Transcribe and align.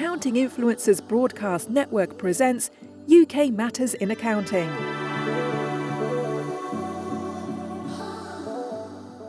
Accounting 0.00 0.36
Influencers 0.36 1.06
Broadcast 1.06 1.68
Network 1.68 2.16
presents 2.16 2.70
UK 3.12 3.50
Matters 3.50 3.92
in 3.92 4.10
Accounting. 4.10 4.66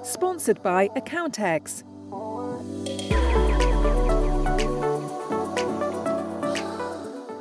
Sponsored 0.01 0.63
by 0.63 0.87
Accountex. 0.95 1.83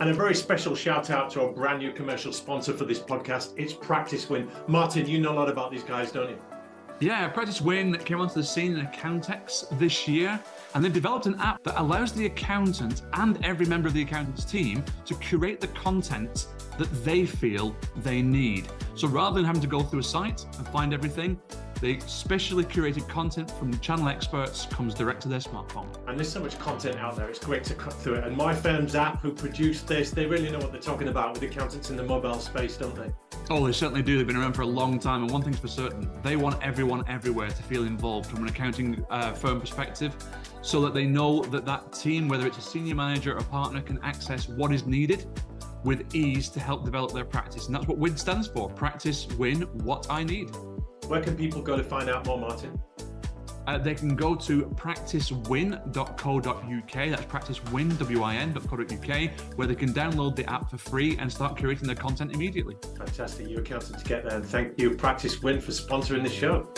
And 0.01 0.11
a 0.11 0.13
very 0.13 0.35
special 0.35 0.75
shout 0.75 1.11
out 1.11 1.31
to 1.31 1.43
our 1.43 1.53
brand 1.53 1.79
new 1.79 1.93
commercial 1.93 2.33
sponsor 2.33 2.77
for 2.77 2.85
this 2.85 2.99
podcast. 2.99 3.53
It's 3.57 3.73
Practice 3.73 4.29
Win. 4.29 4.51
Martin, 4.67 5.07
you 5.07 5.21
know 5.21 5.31
a 5.31 5.39
lot 5.39 5.49
about 5.49 5.71
these 5.71 5.85
guys, 5.85 6.11
don't 6.11 6.31
you? 6.31 6.39
Yeah, 7.01 7.27
Practice 7.29 7.63
Win 7.63 7.97
came 7.97 8.21
onto 8.21 8.35
the 8.35 8.45
scene 8.45 8.77
in 8.77 8.87
Accountex 8.87 9.67
this 9.79 10.07
year, 10.07 10.39
and 10.75 10.85
they've 10.85 10.93
developed 10.93 11.25
an 11.25 11.35
app 11.41 11.63
that 11.63 11.81
allows 11.81 12.13
the 12.13 12.27
accountant 12.27 13.01
and 13.15 13.43
every 13.43 13.65
member 13.65 13.89
of 13.89 13.95
the 13.95 14.03
accountant's 14.03 14.45
team 14.45 14.85
to 15.07 15.15
curate 15.15 15.63
the 15.63 15.69
content 15.69 16.49
that 16.77 16.93
they 17.03 17.25
feel 17.25 17.75
they 18.03 18.21
need. 18.21 18.69
So 18.97 19.09
rather 19.09 19.37
than 19.37 19.47
having 19.47 19.63
to 19.63 19.67
go 19.67 19.81
through 19.81 20.01
a 20.01 20.03
site 20.03 20.45
and 20.59 20.69
find 20.69 20.93
everything, 20.93 21.41
the 21.81 21.99
specially 22.01 22.65
curated 22.65 23.09
content 23.09 23.51
from 23.53 23.73
the 23.73 23.79
channel 23.79 24.09
experts 24.09 24.67
comes 24.67 24.95
direct 24.95 25.23
to 25.23 25.29
their 25.29 25.41
smartphone. 25.41 25.89
And 26.07 26.19
there's 26.19 26.31
so 26.31 26.41
much 26.41 26.59
content 26.59 26.99
out 26.99 27.17
there, 27.17 27.29
it's 27.29 27.39
great 27.39 27.65
to 27.65 27.75
cut 27.75 27.93
through 27.95 28.15
it. 28.15 28.25
And 28.25 28.37
My 28.37 28.55
Firm's 28.55 28.95
app, 28.95 29.23
who 29.23 29.33
produced 29.33 29.87
this, 29.87 30.11
they 30.11 30.27
really 30.27 30.51
know 30.51 30.59
what 30.59 30.73
they're 30.73 30.81
talking 30.81 31.09
about 31.09 31.33
with 31.33 31.43
accountants 31.43 31.91
in 31.91 31.97
the 31.97 32.03
mobile 32.03 32.39
space, 32.39 32.77
don't 32.77 32.95
they? 32.95 33.11
Oh, 33.49 33.67
they 33.67 33.73
certainly 33.73 34.03
do. 34.03 34.17
They've 34.17 34.27
been 34.27 34.37
around 34.37 34.53
for 34.53 34.63
a 34.63 34.67
long 34.67 34.99
time, 34.99 35.23
and 35.23 35.31
one 35.31 35.43
thing's 35.43 35.59
for 35.59 35.67
certain: 35.67 36.09
they 36.23 36.37
want 36.37 36.63
everyone 36.63 37.03
everywhere 37.09 37.49
to 37.49 37.63
feel 37.65 37.85
involved 37.85 38.31
from 38.31 38.45
an 38.45 38.49
accounting 38.49 39.05
uh, 39.11 39.33
firm 39.33 39.61
perspective, 39.61 40.15
so 40.63 40.81
that 40.83 40.95
they 40.95 41.05
know 41.05 41.43
that 41.45 41.65
that 41.65 41.93
team, 41.93 42.29
whether 42.29 42.47
it's 42.47 42.59
a 42.59 42.63
senior 42.63 42.95
manager 42.95 43.37
or 43.37 43.43
partner, 43.43 43.81
can 43.81 43.99
access 44.05 44.49
what 44.49 44.73
is 44.73 44.87
needed 44.87 45.27
with 45.83 46.15
ease 46.15 46.49
to 46.51 46.61
help 46.61 46.85
develop 46.85 47.13
their 47.13 47.25
practice. 47.25 47.67
And 47.67 47.75
that's 47.75 47.89
what 47.89 47.99
WIN 47.99 48.17
stands 48.17 48.47
for: 48.47 48.69
practice, 48.69 49.27
win, 49.37 49.63
what 49.83 50.07
I 50.09 50.23
need. 50.23 50.51
Where 51.11 51.21
can 51.21 51.37
people 51.37 51.61
go 51.61 51.77
to 51.77 51.83
find 51.83 52.09
out 52.09 52.25
more, 52.25 52.39
Martin? 52.39 52.81
Uh, 53.67 53.77
they 53.79 53.97
can 53.97 54.15
go 54.15 54.37
to 54.37 54.63
practicewin.co.uk. 54.77 56.93
That's 56.93 57.25
practicewin.co.uk, 57.25 59.31
where 59.57 59.67
they 59.67 59.75
can 59.75 59.93
download 59.93 60.37
the 60.37 60.49
app 60.49 60.71
for 60.71 60.79
free 60.79 61.19
and 61.19 61.33
start 61.33 61.59
curating 61.59 61.81
their 61.81 61.97
content 61.97 62.33
immediately. 62.33 62.77
Fantastic. 62.97 63.49
You're 63.49 63.63
accountant 63.63 63.99
to 63.99 64.05
get 64.05 64.23
there. 64.23 64.37
And 64.37 64.47
thank 64.47 64.81
you, 64.81 64.95
Practice 64.95 65.43
Win, 65.43 65.61
for 65.61 65.73
sponsoring 65.73 66.23
the 66.23 66.31
show. 66.31 66.73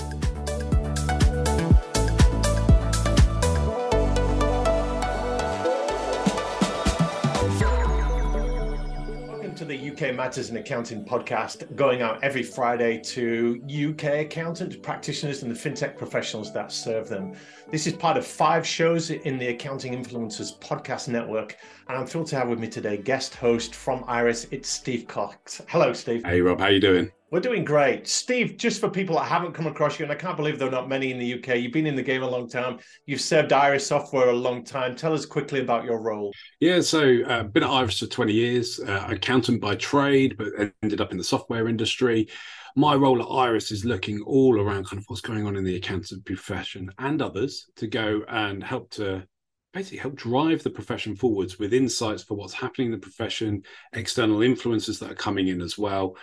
UK 10.03 10.15
Matters 10.15 10.51
in 10.51 10.57
Accounting 10.57 11.05
podcast, 11.05 11.77
going 11.77 12.03
out 12.03 12.23
every 12.25 12.43
Friday 12.43 13.01
to 13.05 13.63
UK 13.69 14.27
accountants, 14.27 14.75
practitioners, 14.75 15.43
and 15.43 15.55
the 15.55 15.59
fintech 15.59 15.97
professionals 15.97 16.53
that 16.53 16.73
serve 16.73 17.09
them. 17.09 17.35
This 17.71 17.87
is 17.87 17.93
part 17.93 18.17
of 18.17 18.27
five 18.27 18.67
shows 18.67 19.11
in 19.11 19.39
the 19.39 19.49
Accounting 19.49 19.93
Influencers 19.93 20.59
podcast 20.59 21.07
network. 21.07 21.57
And 21.89 21.97
I'm 21.97 22.07
thrilled 22.07 22.27
to 22.29 22.37
have 22.37 22.49
with 22.49 22.59
me 22.59 22.69
today 22.69 22.97
guest 22.97 23.37
host 23.37 23.75
from 23.75 24.05
Iris, 24.09 24.49
it's 24.51 24.69
Steve 24.69 25.07
Cox. 25.07 25.63
Hello, 25.69 25.93
Steve. 25.93 26.25
Hey, 26.25 26.41
Rob, 26.41 26.59
how 26.59 26.69
you 26.69 26.81
doing? 26.81 27.13
We're 27.33 27.41
doing 27.41 27.65
great. 27.65 28.07
Steve, 28.07 28.59
just 28.59 28.79
for 28.79 28.91
people 28.91 29.17
that 29.17 29.25
haven't 29.25 29.55
come 29.55 29.67
across 29.67 29.99
you, 29.99 30.05
and 30.05 30.13
I 30.13 30.17
can't 30.17 30.37
believe 30.37 30.59
there 30.59 30.69
are 30.69 30.71
not 30.71 30.87
many 30.87 31.11
in 31.11 31.19
the 31.19 31.33
UK, 31.33 31.61
you've 31.61 31.73
been 31.73 31.87
in 31.87 31.97
the 31.97 32.03
game 32.03 32.23
a 32.23 32.29
long 32.29 32.47
time. 32.47 32.79
You've 33.07 33.23
served 33.23 33.55
Iris 33.55 33.87
Software 33.87 34.29
a 34.29 34.35
long 34.35 34.63
time. 34.63 34.95
Tell 34.95 35.15
us 35.15 35.25
quickly 35.25 35.61
about 35.61 35.85
your 35.85 36.03
role. 36.03 36.31
Yeah, 36.61 36.83
so 36.83 37.23
uh, 37.27 37.45
been 37.45 37.63
at 37.63 37.71
Iris 37.71 38.01
for 38.01 38.07
20 38.07 38.35
years, 38.35 38.81
uh, 38.81 39.07
accountant 39.09 39.63
by 39.63 39.77
trade, 39.77 40.37
but 40.37 40.49
ended 40.83 41.01
up 41.01 41.11
in 41.11 41.17
the 41.17 41.25
software 41.25 41.69
industry. 41.69 42.29
My 42.77 42.95
role 42.95 43.23
at 43.23 43.35
Iris 43.35 43.73
is 43.73 43.87
looking 43.87 44.21
all 44.27 44.61
around 44.61 44.87
kind 44.87 44.99
of 44.99 45.07
what's 45.07 45.23
going 45.23 45.47
on 45.47 45.57
in 45.57 45.65
the 45.65 45.77
accountant 45.77 46.27
profession 46.27 46.91
and 46.99 47.23
others 47.23 47.67
to 47.77 47.87
go 47.87 48.25
and 48.29 48.63
help 48.63 48.91
to 48.91 49.27
basically 49.73 49.97
help 49.97 50.17
drive 50.17 50.63
the 50.63 50.69
profession 50.69 51.17
forwards 51.17 51.59
with 51.59 51.73
insights 51.73 52.23
for 52.23 52.35
what's 52.35 52.53
happening 52.53 52.89
in 52.89 52.93
the 52.93 52.99
profession, 52.99 53.63
external 53.95 54.43
influences 54.43 54.99
that 54.99 55.11
are 55.11 55.15
coming 55.15 55.49
in 55.49 55.63
as 55.63 55.79
well. 55.79 56.15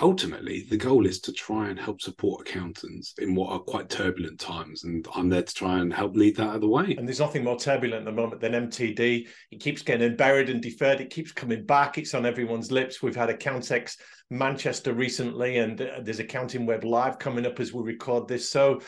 Ultimately, 0.00 0.66
the 0.70 0.76
goal 0.78 1.04
is 1.06 1.20
to 1.20 1.32
try 1.32 1.68
and 1.68 1.78
help 1.78 2.00
support 2.00 2.48
accountants 2.48 3.14
in 3.18 3.34
what 3.34 3.50
are 3.50 3.58
quite 3.58 3.90
turbulent 3.90 4.40
times, 4.40 4.84
and 4.84 5.06
I'm 5.14 5.28
there 5.28 5.42
to 5.42 5.54
try 5.54 5.80
and 5.80 5.92
help 5.92 6.16
lead 6.16 6.36
that 6.36 6.48
out 6.48 6.54
of 6.56 6.60
the 6.62 6.68
way. 6.68 6.94
And 6.96 7.06
there's 7.06 7.20
nothing 7.20 7.44
more 7.44 7.58
turbulent 7.58 8.00
at 8.00 8.04
the 8.06 8.20
moment 8.22 8.40
than 8.40 8.52
MTD. 8.52 9.28
It 9.50 9.60
keeps 9.60 9.82
getting 9.82 10.16
buried 10.16 10.48
and 10.48 10.62
deferred. 10.62 11.02
It 11.02 11.10
keeps 11.10 11.30
coming 11.30 11.66
back. 11.66 11.98
It's 11.98 12.14
on 12.14 12.24
everyone's 12.24 12.72
lips. 12.72 13.02
We've 13.02 13.14
had 13.14 13.28
Accountex 13.28 13.98
Manchester 14.30 14.94
recently, 14.94 15.58
and 15.58 15.80
uh, 15.82 16.00
there's 16.02 16.20
Accounting 16.20 16.64
Web 16.64 16.84
Live 16.84 17.18
coming 17.18 17.44
up 17.44 17.60
as 17.60 17.74
we 17.74 17.82
record 17.82 18.28
this. 18.28 18.48
So 18.48 18.80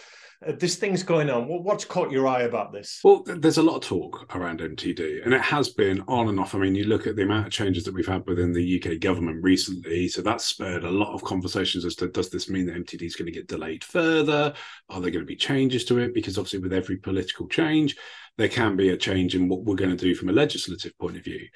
uh, 0.46 0.52
this 0.58 0.76
thing's 0.76 1.02
going 1.02 1.30
on. 1.30 1.46
What's 1.46 1.84
caught 1.84 2.10
your 2.10 2.26
eye 2.26 2.42
about 2.42 2.72
this? 2.72 3.00
Well, 3.04 3.22
there's 3.24 3.58
a 3.58 3.62
lot 3.62 3.76
of 3.76 3.82
talk 3.82 4.34
around 4.34 4.60
MTD, 4.60 5.24
and 5.24 5.34
it 5.34 5.40
has 5.40 5.70
been 5.70 6.02
on 6.08 6.28
and 6.28 6.40
off. 6.40 6.54
I 6.54 6.58
mean, 6.58 6.74
you 6.74 6.84
look 6.84 7.06
at 7.06 7.16
the 7.16 7.22
amount 7.22 7.46
of 7.46 7.52
changes 7.52 7.84
that 7.84 7.94
we've 7.94 8.06
had 8.06 8.26
within 8.26 8.52
the 8.52 8.82
UK 8.82 9.00
government 9.00 9.42
recently, 9.42 10.08
so 10.08 10.22
that's 10.22 10.44
spurred 10.44 10.84
a 10.84 10.90
lot 10.90 11.14
of 11.14 11.24
conversations 11.24 11.84
as 11.84 11.94
to 11.96 12.08
does 12.08 12.30
this 12.30 12.48
mean 12.48 12.66
that 12.66 12.76
MTD 12.76 13.02
is 13.02 13.16
going 13.16 13.26
to 13.26 13.32
get 13.32 13.48
delayed 13.48 13.84
further? 13.84 14.52
Are 14.88 15.00
there 15.00 15.10
going 15.10 15.24
to 15.24 15.26
be 15.26 15.36
changes 15.36 15.84
to 15.86 15.98
it? 15.98 16.14
Because 16.14 16.38
obviously, 16.38 16.60
with 16.60 16.72
every 16.72 16.96
political 16.96 17.48
change, 17.48 17.96
there 18.36 18.48
can 18.48 18.76
be 18.76 18.90
a 18.90 18.96
change 18.96 19.34
in 19.34 19.48
what 19.48 19.64
we're 19.64 19.76
going 19.76 19.90
to 19.90 19.96
do 19.96 20.14
from 20.14 20.28
a 20.28 20.32
legislative 20.32 20.96
point 20.98 21.16
of 21.16 21.24
view. 21.24 21.46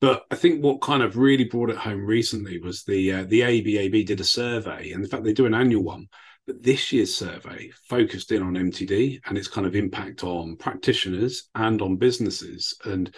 But 0.00 0.24
I 0.30 0.34
think 0.34 0.62
what 0.62 0.82
kind 0.82 1.02
of 1.02 1.16
really 1.16 1.44
brought 1.44 1.70
it 1.70 1.76
home 1.76 2.04
recently 2.04 2.58
was 2.58 2.84
the 2.84 3.12
uh, 3.12 3.24
the 3.24 3.40
ABAB 3.40 4.06
did 4.06 4.20
a 4.20 4.24
survey, 4.24 4.92
and 4.92 5.02
in 5.02 5.08
fact, 5.08 5.24
they 5.24 5.32
do 5.32 5.46
an 5.46 5.54
annual 5.54 5.82
one 5.82 6.08
but 6.46 6.62
this 6.62 6.92
year's 6.92 7.14
survey 7.14 7.70
focused 7.88 8.32
in 8.32 8.42
on 8.42 8.54
MTD 8.54 9.20
and 9.26 9.38
its 9.38 9.48
kind 9.48 9.66
of 9.66 9.74
impact 9.74 10.24
on 10.24 10.56
practitioners 10.56 11.48
and 11.54 11.80
on 11.80 11.96
businesses. 11.96 12.74
And 12.84 13.14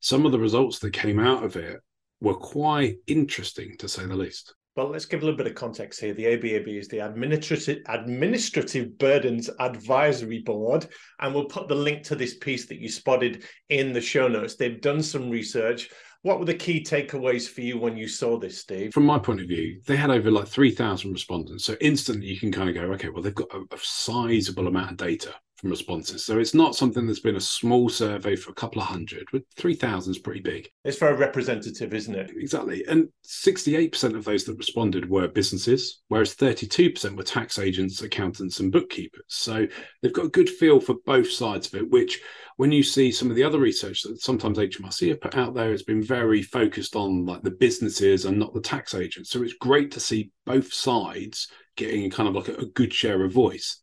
some 0.00 0.26
of 0.26 0.32
the 0.32 0.38
results 0.38 0.78
that 0.80 0.92
came 0.92 1.18
out 1.18 1.42
of 1.42 1.56
it 1.56 1.80
were 2.20 2.34
quite 2.34 2.96
interesting, 3.06 3.76
to 3.78 3.88
say 3.88 4.06
the 4.06 4.16
least. 4.16 4.54
Well, 4.76 4.88
let's 4.88 5.06
give 5.06 5.22
a 5.22 5.24
little 5.24 5.38
bit 5.38 5.46
of 5.46 5.54
context 5.54 6.00
here. 6.00 6.12
The 6.12 6.26
ABAB 6.26 6.78
is 6.78 6.88
the 6.88 6.98
Administrative 6.98 7.82
Administrative 7.88 8.98
Burdens 8.98 9.48
Advisory 9.58 10.40
Board, 10.40 10.86
and 11.18 11.34
we'll 11.34 11.46
put 11.46 11.66
the 11.66 11.74
link 11.74 12.02
to 12.04 12.14
this 12.14 12.36
piece 12.36 12.66
that 12.66 12.78
you 12.78 12.90
spotted 12.90 13.44
in 13.70 13.94
the 13.94 14.02
show 14.02 14.28
notes. 14.28 14.56
They've 14.56 14.80
done 14.80 15.02
some 15.02 15.30
research. 15.30 15.88
What 16.26 16.40
were 16.40 16.44
the 16.44 16.54
key 16.54 16.82
takeaways 16.82 17.48
for 17.48 17.60
you 17.60 17.78
when 17.78 17.96
you 17.96 18.08
saw 18.08 18.36
this, 18.36 18.58
Steve? 18.58 18.92
From 18.92 19.06
my 19.06 19.16
point 19.16 19.40
of 19.40 19.46
view, 19.46 19.80
they 19.86 19.94
had 19.94 20.10
over 20.10 20.28
like 20.28 20.48
3,000 20.48 21.12
respondents. 21.12 21.64
So 21.64 21.76
instantly 21.80 22.26
you 22.26 22.40
can 22.40 22.50
kind 22.50 22.68
of 22.68 22.74
go, 22.74 22.92
okay, 22.94 23.10
well, 23.10 23.22
they've 23.22 23.32
got 23.32 23.54
a, 23.54 23.58
a 23.72 23.78
sizable 23.80 24.66
amount 24.66 24.90
of 24.90 24.96
data 24.96 25.32
from 25.56 25.70
responses. 25.70 26.24
So 26.24 26.38
it's 26.38 26.54
not 26.54 26.74
something 26.74 27.06
that's 27.06 27.20
been 27.20 27.36
a 27.36 27.40
small 27.40 27.88
survey 27.88 28.36
for 28.36 28.50
a 28.50 28.54
couple 28.54 28.82
of 28.82 28.88
hundred, 28.88 29.24
but 29.32 29.42
3,000 29.56 30.10
is 30.10 30.18
pretty 30.18 30.40
big. 30.40 30.68
It's 30.84 30.98
very 30.98 31.16
representative, 31.16 31.94
isn't 31.94 32.14
it? 32.14 32.30
Exactly. 32.36 32.84
And 32.86 33.08
68% 33.26 34.14
of 34.14 34.24
those 34.24 34.44
that 34.44 34.58
responded 34.58 35.08
were 35.08 35.28
businesses, 35.28 36.02
whereas 36.08 36.34
32% 36.34 37.16
were 37.16 37.22
tax 37.22 37.58
agents, 37.58 38.02
accountants, 38.02 38.60
and 38.60 38.70
bookkeepers. 38.70 39.24
So 39.28 39.66
they've 40.02 40.12
got 40.12 40.26
a 40.26 40.30
good 40.30 40.50
feel 40.50 40.78
for 40.78 40.96
both 41.06 41.30
sides 41.30 41.68
of 41.68 41.80
it, 41.80 41.90
which 41.90 42.20
when 42.56 42.72
you 42.72 42.82
see 42.82 43.10
some 43.10 43.30
of 43.30 43.36
the 43.36 43.44
other 43.44 43.58
research 43.58 44.02
that 44.02 44.20
sometimes 44.20 44.58
HMRC 44.58 45.08
have 45.08 45.20
put 45.20 45.36
out 45.36 45.54
there, 45.54 45.72
it's 45.72 45.82
been 45.82 46.02
very 46.02 46.42
focused 46.42 46.96
on 46.96 47.24
like 47.26 47.42
the 47.42 47.50
businesses 47.50 48.24
and 48.24 48.38
not 48.38 48.54
the 48.54 48.60
tax 48.60 48.94
agents. 48.94 49.30
So 49.30 49.42
it's 49.42 49.54
great 49.54 49.90
to 49.92 50.00
see 50.00 50.30
both 50.44 50.72
sides 50.72 51.48
getting 51.76 52.10
kind 52.10 52.28
of 52.28 52.34
like 52.34 52.48
a, 52.48 52.62
a 52.62 52.66
good 52.66 52.92
share 52.92 53.22
of 53.24 53.32
voice 53.32 53.78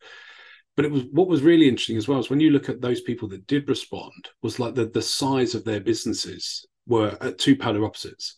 but 0.75 0.85
it 0.85 0.91
was 0.91 1.03
what 1.11 1.27
was 1.27 1.41
really 1.41 1.67
interesting 1.67 1.97
as 1.97 2.07
well 2.07 2.19
is 2.19 2.29
when 2.29 2.39
you 2.39 2.49
look 2.49 2.69
at 2.69 2.81
those 2.81 3.01
people 3.01 3.27
that 3.27 3.47
did 3.47 3.67
respond 3.69 4.29
was 4.41 4.59
like 4.59 4.75
the 4.75 4.85
the 4.85 5.01
size 5.01 5.55
of 5.55 5.63
their 5.63 5.79
businesses 5.79 6.65
were 6.87 7.17
at 7.21 7.37
two 7.37 7.55
polar 7.55 7.85
opposites 7.85 8.35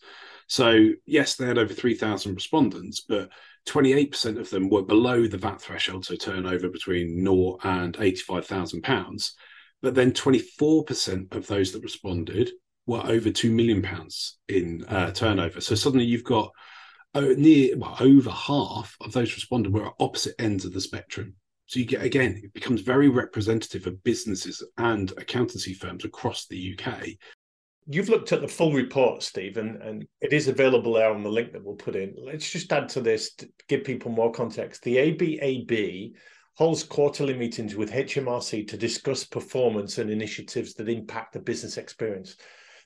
so 0.48 0.88
yes 1.06 1.34
they 1.34 1.46
had 1.46 1.58
over 1.58 1.74
3000 1.74 2.34
respondents 2.34 3.00
but 3.00 3.28
28% 3.66 4.38
of 4.38 4.48
them 4.50 4.68
were 4.68 4.82
below 4.82 5.26
the 5.26 5.38
vat 5.38 5.60
threshold 5.60 6.04
so 6.04 6.14
turnover 6.14 6.68
between 6.68 7.24
0 7.24 7.58
and 7.64 7.96
85000 7.98 8.82
pounds 8.82 9.34
But 9.82 9.94
then 9.94 10.12
24% 10.12 11.34
of 11.34 11.46
those 11.46 11.72
that 11.72 11.82
responded 11.82 12.50
were 12.86 13.04
over 13.04 13.30
£2 13.30 13.50
million 13.50 13.86
in 14.48 14.84
uh, 14.86 15.10
turnover. 15.12 15.60
So 15.60 15.74
suddenly 15.74 16.04
you've 16.04 16.24
got 16.24 16.50
uh, 17.14 17.32
near 17.36 17.76
well, 17.76 17.96
over 18.00 18.30
half 18.30 18.96
of 19.00 19.12
those 19.12 19.34
responded 19.34 19.72
were 19.72 19.86
at 19.86 19.94
opposite 20.00 20.34
ends 20.38 20.64
of 20.64 20.72
the 20.72 20.80
spectrum. 20.80 21.34
So 21.66 21.80
you 21.80 21.84
get 21.84 22.02
again, 22.02 22.40
it 22.42 22.52
becomes 22.52 22.80
very 22.80 23.08
representative 23.08 23.86
of 23.86 24.02
businesses 24.04 24.62
and 24.78 25.10
accountancy 25.18 25.74
firms 25.74 26.04
across 26.04 26.46
the 26.46 26.78
UK. 26.78 27.08
You've 27.88 28.08
looked 28.08 28.32
at 28.32 28.40
the 28.40 28.48
full 28.48 28.72
report, 28.72 29.22
Steve, 29.22 29.58
and, 29.58 29.80
and 29.80 30.06
it 30.20 30.32
is 30.32 30.48
available 30.48 30.94
there 30.94 31.12
on 31.12 31.22
the 31.22 31.30
link 31.30 31.52
that 31.52 31.64
we'll 31.64 31.76
put 31.76 31.94
in. 31.94 32.14
Let's 32.16 32.50
just 32.50 32.72
add 32.72 32.88
to 32.90 33.00
this 33.00 33.34
to 33.34 33.48
give 33.68 33.84
people 33.84 34.10
more 34.10 34.32
context. 34.32 34.82
The 34.82 34.96
ABAB 34.96 36.12
holds 36.54 36.82
quarterly 36.82 37.34
meetings 37.34 37.76
with 37.76 37.92
HMRC 37.92 38.66
to 38.68 38.76
discuss 38.76 39.24
performance 39.24 39.98
and 39.98 40.10
initiatives 40.10 40.74
that 40.74 40.88
impact 40.88 41.34
the 41.34 41.40
business 41.40 41.76
experience. 41.76 42.36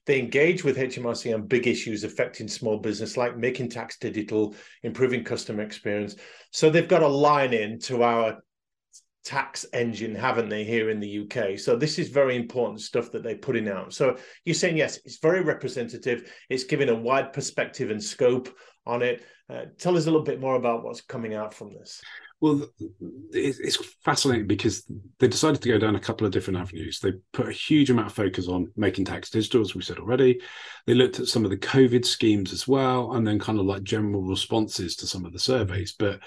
They 0.06 0.19
engage 0.19 0.65
with 0.65 0.76
HMRC 0.76 1.33
on 1.35 1.47
big 1.47 1.67
issues 1.67 2.05
affecting 2.05 2.49
small 2.49 2.79
business, 2.79 3.17
like 3.17 3.37
making 3.37 3.69
tax 3.69 3.99
digital, 3.99 4.55
improving 4.83 5.25
customer 5.25 5.62
experience. 5.62 6.17
So 6.50 6.69
they've 6.69 6.88
got 6.88 7.03
a 7.03 7.09
line 7.09 7.53
in 7.53 7.79
to 7.81 8.03
our 8.03 8.38
tax 9.25 9.67
engine, 9.72 10.14
haven't 10.14 10.49
they, 10.49 10.64
here 10.64 10.90
in 10.90 11.00
the 11.00 11.20
UK? 11.20 11.58
So 11.58 11.76
this 11.76 11.99
is 11.99 12.08
very 12.08 12.37
important 12.37 12.81
stuff 12.81 13.11
that 13.12 13.22
they're 13.22 13.37
putting 13.37 13.69
out. 13.69 13.93
So 13.93 14.17
you're 14.44 14.55
saying 14.55 14.76
yes, 14.76 14.99
it's 15.05 15.19
very 15.19 15.43
representative. 15.43 16.32
It's 16.49 16.64
giving 16.64 16.88
a 16.88 16.94
wide 16.94 17.32
perspective 17.32 17.90
and 17.90 18.02
scope 18.02 18.49
on 18.87 19.02
it. 19.02 19.22
Uh, 19.49 19.67
tell 19.78 19.96
us 19.96 20.06
a 20.06 20.11
little 20.11 20.25
bit 20.25 20.40
more 20.40 20.55
about 20.55 20.84
what's 20.84 21.00
coming 21.00 21.34
out 21.34 21.52
from 21.52 21.72
this. 21.72 22.00
Well, 22.40 22.67
it's 23.32 23.76
fascinating 24.02 24.46
because 24.46 24.90
they 25.19 25.28
decided 25.28 25.61
to 25.61 25.69
go 25.69 25.78
down 25.78 25.96
a 25.96 26.00
couple 26.00 26.26
of 26.26 26.32
different 26.32 26.58
avenues. 26.58 26.99
They 26.99 27.12
put 27.34 27.49
a 27.49 27.52
huge 27.52 27.90
amount 27.90 28.06
of 28.06 28.14
focus 28.14 28.49
on 28.49 28.73
making 28.76 29.05
tax 29.05 29.28
digital, 29.28 29.61
as 29.61 29.75
we 29.75 29.82
said 29.82 29.99
already. 29.99 30.40
They 30.87 30.94
looked 30.94 31.20
at 31.20 31.26
some 31.26 31.44
of 31.44 31.50
the 31.50 31.58
COVID 31.58 32.06
schemes 32.06 32.55
as 32.55 32.66
well, 32.66 33.12
and 33.12 33.26
then 33.26 33.38
kind 33.38 33.58
of 33.58 33.66
like 33.66 33.82
general 33.82 34.23
responses 34.23 34.96
to 34.96 35.06
some 35.06 35.26
of 35.26 35.34
the 35.34 35.38
surveys. 35.38 35.94
But 35.99 36.20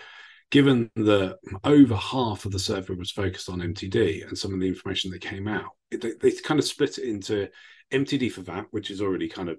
given 0.54 0.88
that 0.96 1.40
over 1.64 1.96
half 1.96 2.46
of 2.46 2.52
the 2.52 2.60
survey 2.60 2.94
was 2.94 3.10
focused 3.10 3.50
on 3.50 3.58
MTD 3.58 4.28
and 4.28 4.38
some 4.38 4.54
of 4.54 4.60
the 4.60 4.68
information 4.68 5.10
that 5.10 5.20
came 5.20 5.48
out, 5.48 5.72
they, 5.90 6.12
they 6.22 6.32
kind 6.32 6.60
of 6.60 6.66
split 6.66 7.00
it 7.00 7.06
into 7.06 7.50
MTD 7.92 8.32
for 8.32 8.44
VAT, 8.44 8.68
which 8.70 8.92
is 8.92 9.02
already 9.02 9.28
kind 9.28 9.50
of 9.50 9.58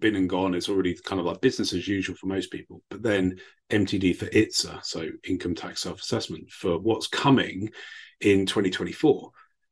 been 0.00 0.16
and 0.16 0.28
gone. 0.28 0.54
It's 0.54 0.68
already 0.68 0.98
kind 1.02 1.18
of 1.18 1.24
like 1.24 1.40
business 1.40 1.72
as 1.72 1.88
usual 1.88 2.14
for 2.14 2.26
most 2.26 2.50
people. 2.50 2.82
But 2.90 3.02
then 3.02 3.38
MTD 3.70 4.16
for 4.16 4.26
ITSA, 4.26 4.84
so 4.84 5.08
income 5.26 5.54
tax 5.54 5.80
self 5.80 6.00
assessment, 6.00 6.50
for 6.50 6.78
what's 6.78 7.06
coming 7.06 7.70
in 8.20 8.44
2024. 8.44 9.30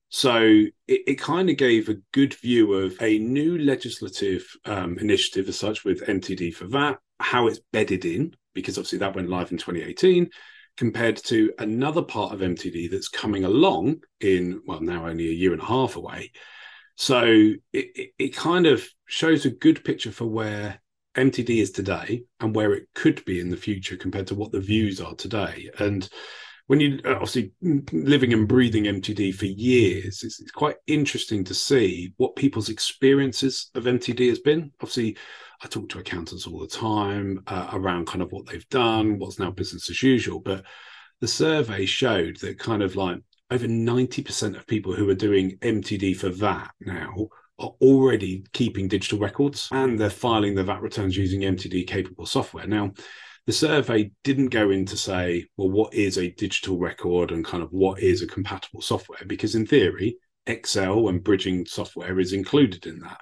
So 0.09 0.39
it, 0.41 0.73
it 0.89 1.21
kind 1.21 1.51
of 1.51 1.59
gave 1.59 1.91
a 1.91 1.99
good 2.15 2.33
view 2.33 2.73
of 2.73 2.97
a 3.03 3.19
new 3.19 3.59
legislative 3.59 4.47
um, 4.65 4.97
initiative 4.99 5.51
as 5.51 5.59
such 5.59 5.85
with 5.85 6.07
MTD 6.07 6.55
for 6.55 6.65
VAT, 6.67 6.97
how 7.21 7.47
it's 7.47 7.61
bedded 7.75 8.07
in, 8.07 8.35
because 8.55 8.79
obviously 8.79 9.01
that 9.01 9.15
went 9.15 9.29
live 9.29 9.53
in 9.53 9.59
2018 9.59 10.31
compared 10.77 11.17
to 11.17 11.53
another 11.59 12.03
part 12.03 12.33
of 12.33 12.41
MTD 12.41 12.91
that's 12.91 13.09
coming 13.09 13.45
along 13.45 14.01
in, 14.21 14.63
well, 14.67 14.81
now 14.81 15.07
only 15.07 15.29
a 15.29 15.33
year 15.33 15.53
and 15.53 15.63
a 15.63 15.67
half 15.67 15.97
away. 15.97 16.33
So 16.97 17.25
it, 17.25 17.59
it, 17.73 18.11
it 18.19 18.37
kind 18.37 18.67
of 18.67 18.87
shows 19.07 19.45
a 19.45 19.51
good 19.51 19.85
picture 19.85 20.13
for 20.13 20.27
where 20.27 20.81
MTD 21.17 21.61
is 21.61 21.71
today 21.71 22.25
and 22.41 22.55
where 22.55 22.73
it 22.73 22.89
could 22.95 23.25
be 23.25 23.41
in 23.41 23.51
the 23.51 23.57
future 23.57 23.97
compared 23.97 24.27
to 24.29 24.35
what 24.35 24.53
the 24.53 24.61
views 24.61 25.01
are 25.01 25.15
today. 25.15 25.71
And 25.79 26.09
when 26.67 26.81
you 26.81 27.01
uh, 27.05 27.13
obviously 27.13 27.53
living 27.93 28.33
and 28.33 28.49
breathing 28.49 28.85
MTD 28.85 29.35
for 29.35 29.47
years, 29.47 30.23
it's, 30.23 30.41
it's, 30.41 30.51
quite 30.51 30.77
interesting 30.87 31.45
to 31.45 31.55
see 31.55 32.15
what 32.17 32.37
people's 32.37 32.69
experiences 32.69 33.71
of 33.75 33.85
MTD 33.85 34.29
has 34.29 34.39
been. 34.39 34.71
Obviously, 34.81 35.17
I 35.63 35.69
talk 35.69 35.89
to 35.91 35.99
accountants 35.99 36.47
all 36.47 36.59
the 36.59 36.67
time 36.67 37.43
uh, 37.47 37.71
around 37.73 38.09
kind 38.09 38.23
of 38.23 38.33
what 38.33 38.47
they've 38.47 38.69
done, 38.69 39.19
what's 39.19 39.39
now 39.39 39.51
business 39.51 39.89
as 39.91 40.03
usual. 40.03 40.41
But 40.41 40.65
the 41.21 41.29
survey 41.29 41.87
showed 41.87 42.37
that 42.39 42.59
kind 42.59 42.83
of 42.83 42.97
like 42.97 43.19
over 43.51 43.67
90% 43.67 44.57
of 44.57 44.67
people 44.67 44.95
who 44.95 45.09
are 45.09 45.15
doing 45.15 45.59
MTD 45.59 46.17
for 46.17 46.31
VAT 46.31 46.71
now 46.81 47.29
are 47.59 47.73
already 47.81 48.45
keeping 48.53 48.89
digital 48.89 49.19
records 49.19 49.69
and 49.71 49.99
they're 49.99 50.11
filing 50.11 50.55
their 50.55 50.65
VAT 50.65 50.83
returns 50.83 51.17
using 51.17 51.43
MTD 51.43 51.87
capable 51.87 52.27
software. 52.27 52.67
Now, 52.67 52.93
the 53.47 53.53
survey 53.53 54.11
didn't 54.25 54.49
go 54.49 54.71
into 54.71 54.97
say, 54.97 55.47
well, 55.57 55.71
what 55.71 55.95
is 55.95 56.19
a 56.19 56.31
digital 56.33 56.79
record 56.79 57.31
and 57.31 57.45
kind 57.45 57.63
of 57.63 57.71
what 57.73 58.01
is 58.01 58.23
a 58.23 58.27
compatible 58.27 58.81
software? 58.81 59.21
Because 59.27 59.55
in 59.55 59.67
theory, 59.67 60.17
Excel 60.47 61.09
and 61.09 61.23
bridging 61.23 61.67
software 61.67 62.19
is 62.19 62.33
included 62.33 62.87
in 62.87 63.01
that. 63.01 63.21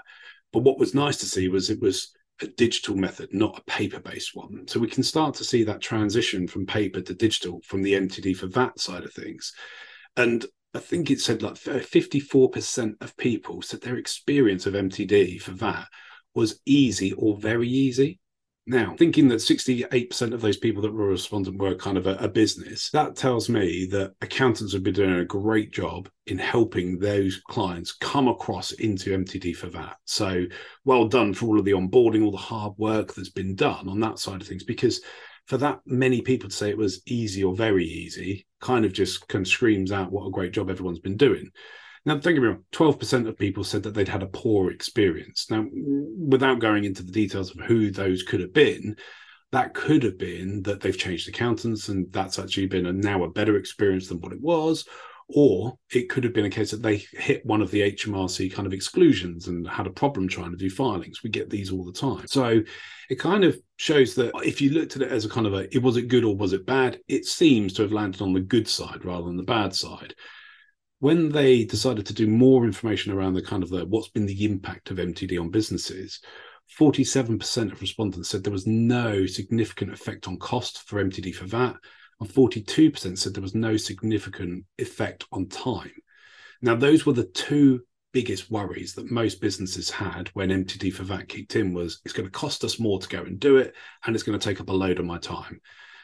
But 0.52 0.62
what 0.62 0.78
was 0.78 0.94
nice 0.94 1.18
to 1.18 1.26
see 1.26 1.48
was 1.48 1.68
it 1.68 1.80
was 1.80 2.14
a 2.42 2.46
digital 2.46 2.96
method, 2.96 3.32
not 3.32 3.58
a 3.58 3.70
paper 3.70 4.00
based 4.00 4.34
one. 4.34 4.66
So 4.66 4.80
we 4.80 4.88
can 4.88 5.02
start 5.02 5.34
to 5.36 5.44
see 5.44 5.64
that 5.64 5.80
transition 5.80 6.46
from 6.46 6.66
paper 6.66 7.00
to 7.00 7.14
digital 7.14 7.60
from 7.64 7.82
the 7.82 7.94
MTD 7.94 8.36
for 8.36 8.46
VAT 8.46 8.78
side 8.78 9.04
of 9.04 9.12
things. 9.12 9.52
And 10.16 10.44
I 10.74 10.78
think 10.78 11.10
it 11.10 11.20
said 11.20 11.42
like 11.42 11.54
54% 11.54 13.02
of 13.02 13.16
people 13.16 13.62
said 13.62 13.80
their 13.80 13.96
experience 13.96 14.66
of 14.66 14.74
MTD 14.74 15.40
for 15.40 15.52
VAT 15.52 15.86
was 16.34 16.60
easy 16.64 17.12
or 17.12 17.36
very 17.36 17.68
easy. 17.68 18.20
Now, 18.66 18.94
thinking 18.96 19.26
that 19.28 19.36
68% 19.36 20.32
of 20.32 20.40
those 20.40 20.58
people 20.58 20.82
that 20.82 20.92
were 20.92 21.08
responding 21.08 21.58
were 21.58 21.74
kind 21.74 21.96
of 21.96 22.06
a, 22.06 22.14
a, 22.16 22.28
business, 22.28 22.90
that 22.90 23.16
tells 23.16 23.48
me 23.48 23.86
that 23.86 24.12
accountants 24.20 24.72
have 24.74 24.82
been 24.82 24.94
doing 24.94 25.14
a 25.14 25.24
great 25.24 25.72
job 25.72 26.08
in 26.26 26.38
helping 26.38 26.98
those 26.98 27.40
clients 27.48 27.92
come 27.92 28.28
across 28.28 28.70
into 28.72 29.16
MTD 29.16 29.56
for 29.56 29.68
VAT. 29.68 29.96
So, 30.04 30.44
well 30.84 31.08
done 31.08 31.34
for 31.34 31.46
all 31.46 31.58
of 31.58 31.64
the 31.64 31.72
onboarding, 31.72 32.22
all 32.22 32.30
the 32.30 32.36
hard 32.36 32.74
work 32.76 33.14
that's 33.14 33.30
been 33.30 33.56
done 33.56 33.88
on 33.88 33.98
that 34.00 34.18
side 34.18 34.40
of 34.40 34.46
things, 34.46 34.62
because 34.62 35.00
for 35.46 35.56
that 35.56 35.80
many 35.84 36.20
people 36.20 36.48
to 36.48 36.54
say 36.54 36.70
it 36.70 36.78
was 36.78 37.02
easy 37.06 37.42
or 37.42 37.56
very 37.56 37.84
easy 37.84 38.46
kind 38.60 38.84
of 38.84 38.92
just 38.92 39.26
kind 39.26 39.44
of 39.44 39.50
screams 39.50 39.90
out 39.90 40.12
what 40.12 40.26
a 40.26 40.30
great 40.30 40.52
job 40.52 40.70
everyone's 40.70 41.00
been 41.00 41.16
doing. 41.16 41.50
Now, 42.06 42.14
don't 42.14 42.34
get 42.34 42.40
me 42.40 42.48
wrong, 42.48 42.64
12% 42.72 43.28
of 43.28 43.36
people 43.36 43.62
said 43.62 43.82
that 43.82 43.94
they'd 43.94 44.08
had 44.08 44.22
a 44.22 44.26
poor 44.26 44.70
experience. 44.70 45.50
Now, 45.50 45.66
without 45.70 46.58
going 46.58 46.84
into 46.84 47.02
the 47.02 47.12
details 47.12 47.50
of 47.50 47.64
who 47.66 47.90
those 47.90 48.22
could 48.22 48.40
have 48.40 48.54
been, 48.54 48.96
that 49.52 49.74
could 49.74 50.02
have 50.04 50.18
been 50.18 50.62
that 50.62 50.80
they've 50.80 50.96
changed 50.96 51.28
accountants 51.28 51.88
and 51.88 52.10
that's 52.12 52.38
actually 52.38 52.66
been 52.66 52.86
a 52.86 52.92
now 52.92 53.24
a 53.24 53.30
better 53.30 53.56
experience 53.56 54.08
than 54.08 54.20
what 54.20 54.32
it 54.32 54.40
was. 54.40 54.86
Or 55.32 55.74
it 55.92 56.08
could 56.08 56.24
have 56.24 56.32
been 56.32 56.46
a 56.46 56.50
case 56.50 56.72
that 56.72 56.82
they 56.82 56.96
hit 57.12 57.46
one 57.46 57.62
of 57.62 57.70
the 57.70 57.92
HMRC 57.92 58.52
kind 58.52 58.66
of 58.66 58.72
exclusions 58.72 59.46
and 59.46 59.68
had 59.68 59.86
a 59.86 59.90
problem 59.90 60.26
trying 60.26 60.50
to 60.50 60.56
do 60.56 60.68
filings. 60.68 61.22
We 61.22 61.30
get 61.30 61.50
these 61.50 61.70
all 61.70 61.84
the 61.84 61.92
time. 61.92 62.26
So 62.26 62.62
it 63.08 63.16
kind 63.16 63.44
of 63.44 63.56
shows 63.76 64.16
that 64.16 64.32
if 64.42 64.60
you 64.60 64.70
looked 64.70 64.96
at 64.96 65.02
it 65.02 65.12
as 65.12 65.24
a 65.24 65.28
kind 65.28 65.46
of 65.46 65.54
a, 65.54 65.72
it 65.74 65.82
was 65.82 65.96
it 65.96 66.08
good 66.08 66.24
or 66.24 66.34
was 66.34 66.52
it 66.52 66.66
bad? 66.66 66.98
It 67.06 67.26
seems 67.26 67.74
to 67.74 67.82
have 67.82 67.92
landed 67.92 68.22
on 68.22 68.32
the 68.32 68.40
good 68.40 68.66
side 68.66 69.04
rather 69.04 69.26
than 69.26 69.36
the 69.36 69.44
bad 69.44 69.72
side 69.72 70.14
when 71.00 71.30
they 71.30 71.64
decided 71.64 72.06
to 72.06 72.14
do 72.14 72.26
more 72.26 72.64
information 72.64 73.12
around 73.12 73.34
the 73.34 73.42
kind 73.42 73.62
of 73.62 73.70
the 73.70 73.84
what's 73.86 74.08
been 74.08 74.26
the 74.26 74.44
impact 74.44 74.90
of 74.90 74.98
MTD 74.98 75.40
on 75.40 75.50
businesses, 75.50 76.20
47% 76.78 77.72
of 77.72 77.80
respondents 77.80 78.28
said 78.28 78.44
there 78.44 78.52
was 78.52 78.66
no 78.66 79.26
significant 79.26 79.92
effect 79.92 80.28
on 80.28 80.38
cost 80.38 80.86
for 80.86 81.02
MTD 81.02 81.34
for 81.34 81.46
VAT, 81.46 81.74
and 82.20 82.28
42% 82.28 83.18
said 83.18 83.34
there 83.34 83.42
was 83.42 83.54
no 83.54 83.76
significant 83.76 84.64
effect 84.78 85.24
on 85.32 85.48
time. 85.48 85.90
Now, 86.62 86.76
those 86.76 87.06
were 87.06 87.14
the 87.14 87.24
two 87.24 87.80
biggest 88.12 88.50
worries 88.50 88.94
that 88.94 89.10
most 89.10 89.40
businesses 89.40 89.88
had 89.88 90.28
when 90.34 90.50
MTD 90.50 90.92
for 90.92 91.04
VAT 91.04 91.28
kicked 91.28 91.56
in 91.56 91.72
was 91.72 92.00
it's 92.04 92.12
going 92.12 92.26
to 92.26 92.30
cost 92.30 92.62
us 92.62 92.78
more 92.78 93.00
to 93.00 93.08
go 93.08 93.22
and 93.22 93.40
do 93.40 93.56
it, 93.56 93.74
and 94.04 94.14
it's 94.14 94.22
going 94.22 94.38
to 94.38 94.44
take 94.44 94.60
up 94.60 94.68
a 94.68 94.72
load 94.72 94.98
of 94.98 95.06
my 95.06 95.18
time. 95.18 95.60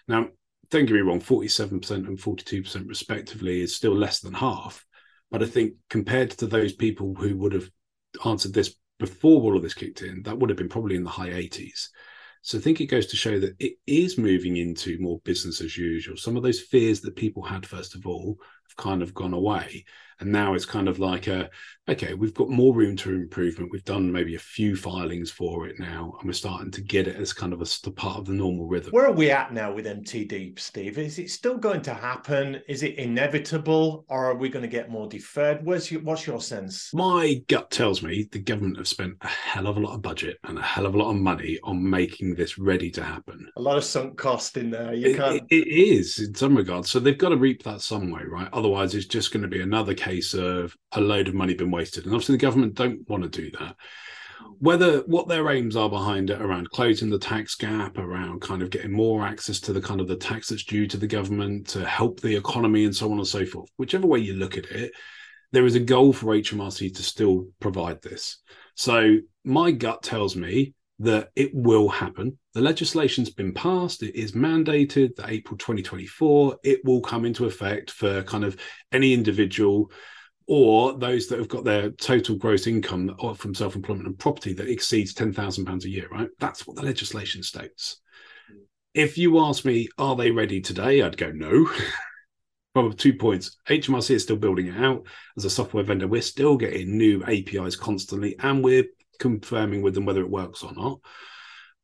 Now, 0.09 0.29
don't 0.71 0.87
get 0.87 0.95
me 0.95 1.01
wrong, 1.01 1.21
47% 1.21 1.91
and 1.91 2.19
42% 2.19 2.89
respectively 2.89 3.61
is 3.61 3.77
still 3.77 3.95
less 3.95 4.21
than 4.21 4.35
half. 4.35 4.85
But 5.31 5.43
I 5.43 5.47
think 5.47 5.75
compared 5.91 6.31
to 6.33 6.47
those 6.47 6.73
people 6.73 7.15
who 7.15 7.37
would 7.39 7.53
have 7.53 7.71
answered 8.25 8.53
this 8.53 8.75
before 8.99 9.43
all 9.43 9.57
of 9.57 9.63
this 9.63 9.75
kicked 9.75 10.03
in, 10.03 10.23
that 10.23 10.39
would 10.39 10.51
have 10.51 10.57
been 10.57 10.69
probably 10.69 10.97
in 10.97 11.05
the 11.05 11.11
high 11.11 11.31
80s. 11.31 11.89
So 12.43 12.59
I 12.59 12.61
think 12.61 12.81
it 12.81 12.87
goes 12.87 13.07
to 13.09 13.17
show 13.17 13.41
that 13.41 13.57
it 13.59 13.75
is 13.87 14.19
moving 14.19 14.57
into 14.57 14.99
more 15.01 15.21
business 15.25 15.61
as 15.61 15.77
usual. 15.77 16.17
Some 16.17 16.37
of 16.37 16.43
those 16.43 16.61
fears 16.61 17.01
that 17.01 17.17
people 17.17 17.43
had, 17.43 17.67
first 17.67 17.97
of 17.97 18.07
all, 18.07 18.39
have 18.69 18.77
kind 18.77 19.03
of 19.03 19.15
gone 19.15 19.35
away. 19.35 19.85
And 20.21 20.33
now 20.33 20.55
it's 20.55 20.65
kind 20.65 20.89
of 20.89 20.99
like 20.99 21.27
a 21.27 21.51
okay 21.89 22.15
we've 22.15 22.35
got 22.35 22.49
more 22.49 22.75
room 22.75 22.97
to 22.97 23.15
improvement. 23.15 23.71
We've 23.71 23.85
done 23.85 24.11
maybe 24.11 24.35
a 24.35 24.41
few 24.41 24.75
filings 24.75 25.31
for 25.31 25.69
it 25.69 25.79
now 25.79 26.15
and 26.19 26.27
we're 26.27 26.33
starting 26.33 26.71
to 26.73 26.81
get 26.81 27.07
it 27.07 27.17
as 27.17 27.33
kind 27.33 27.53
of 27.53 27.61
a 27.61 27.91
part 27.91 28.19
of 28.19 28.25
the 28.25 28.33
normal 28.33 28.67
rhythm. 28.67 28.93
Where 28.93 29.07
are 29.07 29.13
we 29.13 29.31
at 29.31 29.53
now 29.53 29.73
with 29.73 29.85
mtd 29.85 30.59
steve? 30.59 30.99
Is 30.99 31.19
it 31.19 31.31
still 31.31 31.59
going 31.59 31.83
to 31.83 31.95
happen? 31.95 32.63
Is 32.67 32.83
it 32.83 32.97
inevitable 32.97 34.05
or 34.09 34.25
are 34.25 34.35
we 34.35 34.49
going 34.49 34.63
to 34.63 34.69
get 34.69 34.91
more 34.91 35.07
deferred? 35.07 35.65
Where's 35.65 35.91
your 35.91 36.01
what's 36.01 36.27
your 36.27 36.41
sense? 36.41 36.93
My 36.95 37.43
gut 37.49 37.71
tells 37.71 38.03
me 38.03 38.27
the 38.33 38.39
government 38.39 38.79
have 38.79 38.89
spent 38.89 39.17
a 39.21 39.29
hell 39.29 39.67
of 39.67 39.77
a 39.77 39.81
lot 39.81 39.95
of 39.95 40.03
budget 40.03 40.39
and 40.45 40.59
a 40.59 40.63
hell 40.63 40.87
of 40.87 40.95
a 40.95 40.99
lot 40.99 41.11
of 41.11 41.17
money 41.17 41.59
on 41.63 41.89
making 41.89 42.35
this 42.35 42.59
ready 42.59 42.91
to 42.93 43.03
happen. 43.05 43.49
A 43.57 43.63
lot 43.63 43.77
of 43.77 43.85
sunk 43.85 44.17
cost 44.17 44.57
in 44.57 44.71
there 44.71 44.95
you 44.95 45.15
can't 45.15 45.37
it, 45.37 45.45
it 45.51 45.69
is 45.69 46.19
in 46.19 46.35
some 46.35 46.57
regards. 46.57 46.91
So 46.91 47.01
they've 47.01 47.19
got 47.19 47.29
to 47.29 47.37
reap 47.37 47.63
that 47.65 47.83
some 47.83 48.11
way 48.11 48.23
right 48.27 48.49
Otherwise, 48.57 48.95
it's 48.95 49.05
just 49.05 49.33
going 49.33 49.43
to 49.43 49.49
be 49.49 49.61
another 49.61 49.93
case 49.93 50.33
of 50.33 50.75
a 50.93 51.01
load 51.01 51.29
of 51.29 51.35
money 51.35 51.53
being 51.53 51.71
wasted. 51.71 52.07
And 52.07 52.15
obviously, 52.15 52.37
the 52.37 52.43
government 52.43 52.75
don't 52.75 53.07
want 53.07 53.23
to 53.23 53.29
do 53.29 53.51
that. 53.59 53.77
Whether 54.61 55.01
what 55.01 55.29
their 55.29 55.51
aims 55.51 55.77
are 55.77 55.91
behind 55.91 56.31
it 56.31 56.41
around 56.41 56.71
closing 56.71 57.11
the 57.11 57.19
tax 57.19 57.55
gap, 57.55 57.99
around 57.99 58.41
kind 58.41 58.63
of 58.63 58.71
getting 58.71 58.93
more 58.93 59.27
access 59.27 59.61
to 59.61 59.75
the 59.75 59.81
kind 59.83 60.01
of 60.01 60.09
the 60.09 60.17
tax 60.17 60.49
that's 60.49 60.65
due 60.65 60.87
to 60.87 60.97
the 60.97 61.07
government 61.07 61.69
to 61.69 61.85
help 61.85 62.21
the 62.21 62.35
economy 62.35 62.87
and 62.87 62.97
so 62.97 63.13
on 63.13 63.19
and 63.19 63.27
so 63.27 63.45
forth, 63.45 63.69
whichever 63.77 64.07
way 64.07 64.21
you 64.21 64.33
look 64.33 64.57
at 64.57 64.65
it, 64.71 64.93
there 65.53 65.67
is 65.67 65.75
a 65.75 65.81
goal 65.81 66.15
for 66.15 66.29
HMRC 66.29 66.95
to 66.97 67.03
still 67.03 67.49
provide 67.61 68.01
this. 68.01 68.39
So 68.75 69.19
my 69.45 69.71
gut 69.71 70.03
tells 70.03 70.35
me 70.35 70.73
that 70.99 71.31
it 71.37 71.55
will 71.55 71.89
happen. 71.89 72.39
The 72.55 72.61
legislation's 72.63 73.31
been 73.31 73.53
passed, 73.53 74.03
it 74.03 74.19
is 74.19 74.33
mandated 74.33 75.15
that 75.17 75.29
April 75.29 75.59
2024, 75.59 76.59
it 76.65 76.85
will 76.85 77.01
come 77.01 77.25
into 77.25 77.45
effect 77.45 77.91
for 77.91 78.23
kind 78.23 78.45
of 78.45 78.57
any 78.93 79.13
individual 79.13 79.91
or 80.47 80.97
those 80.97 81.27
that 81.27 81.39
have 81.39 81.49
got 81.49 81.65
their 81.65 81.91
total 81.91 82.37
gross 82.37 82.67
income 82.67 83.15
from 83.37 83.55
self-employment 83.55 84.07
and 84.07 84.19
property 84.19 84.53
that 84.55 84.69
exceeds 84.69 85.13
£10,000 85.13 85.85
a 85.85 85.89
year, 85.89 86.09
right? 86.11 86.29
That's 86.39 86.67
what 86.67 86.77
the 86.77 86.85
legislation 86.85 87.43
states. 87.43 88.01
If 88.95 89.19
you 89.19 89.41
ask 89.41 89.65
me, 89.65 89.89
are 89.99 90.17
they 90.17 90.31
ready 90.31 90.61
today? 90.61 91.03
I'd 91.03 91.17
go 91.17 91.31
no. 91.31 91.71
Well, 92.75 92.93
two 92.93 93.15
points. 93.15 93.57
HMRC 93.71 94.11
is 94.17 94.25
still 94.25 94.37
building 94.37 94.67
it 94.67 94.77
out 94.77 95.07
as 95.39 95.47
a 95.47 95.51
software 95.51 95.83
vendor. 95.83 96.07
We're 96.07 96.21
still 96.21 96.59
getting 96.59 96.99
new 96.99 97.25
APIs 97.25 97.75
constantly, 97.75 98.37
and 98.41 98.63
we're 98.63 98.85
confirming 99.19 99.83
with 99.83 99.95
them 99.95 100.05
whether 100.05 100.21
it 100.21 100.31
works 100.31 100.63
or 100.63 100.73
not. 100.73 101.01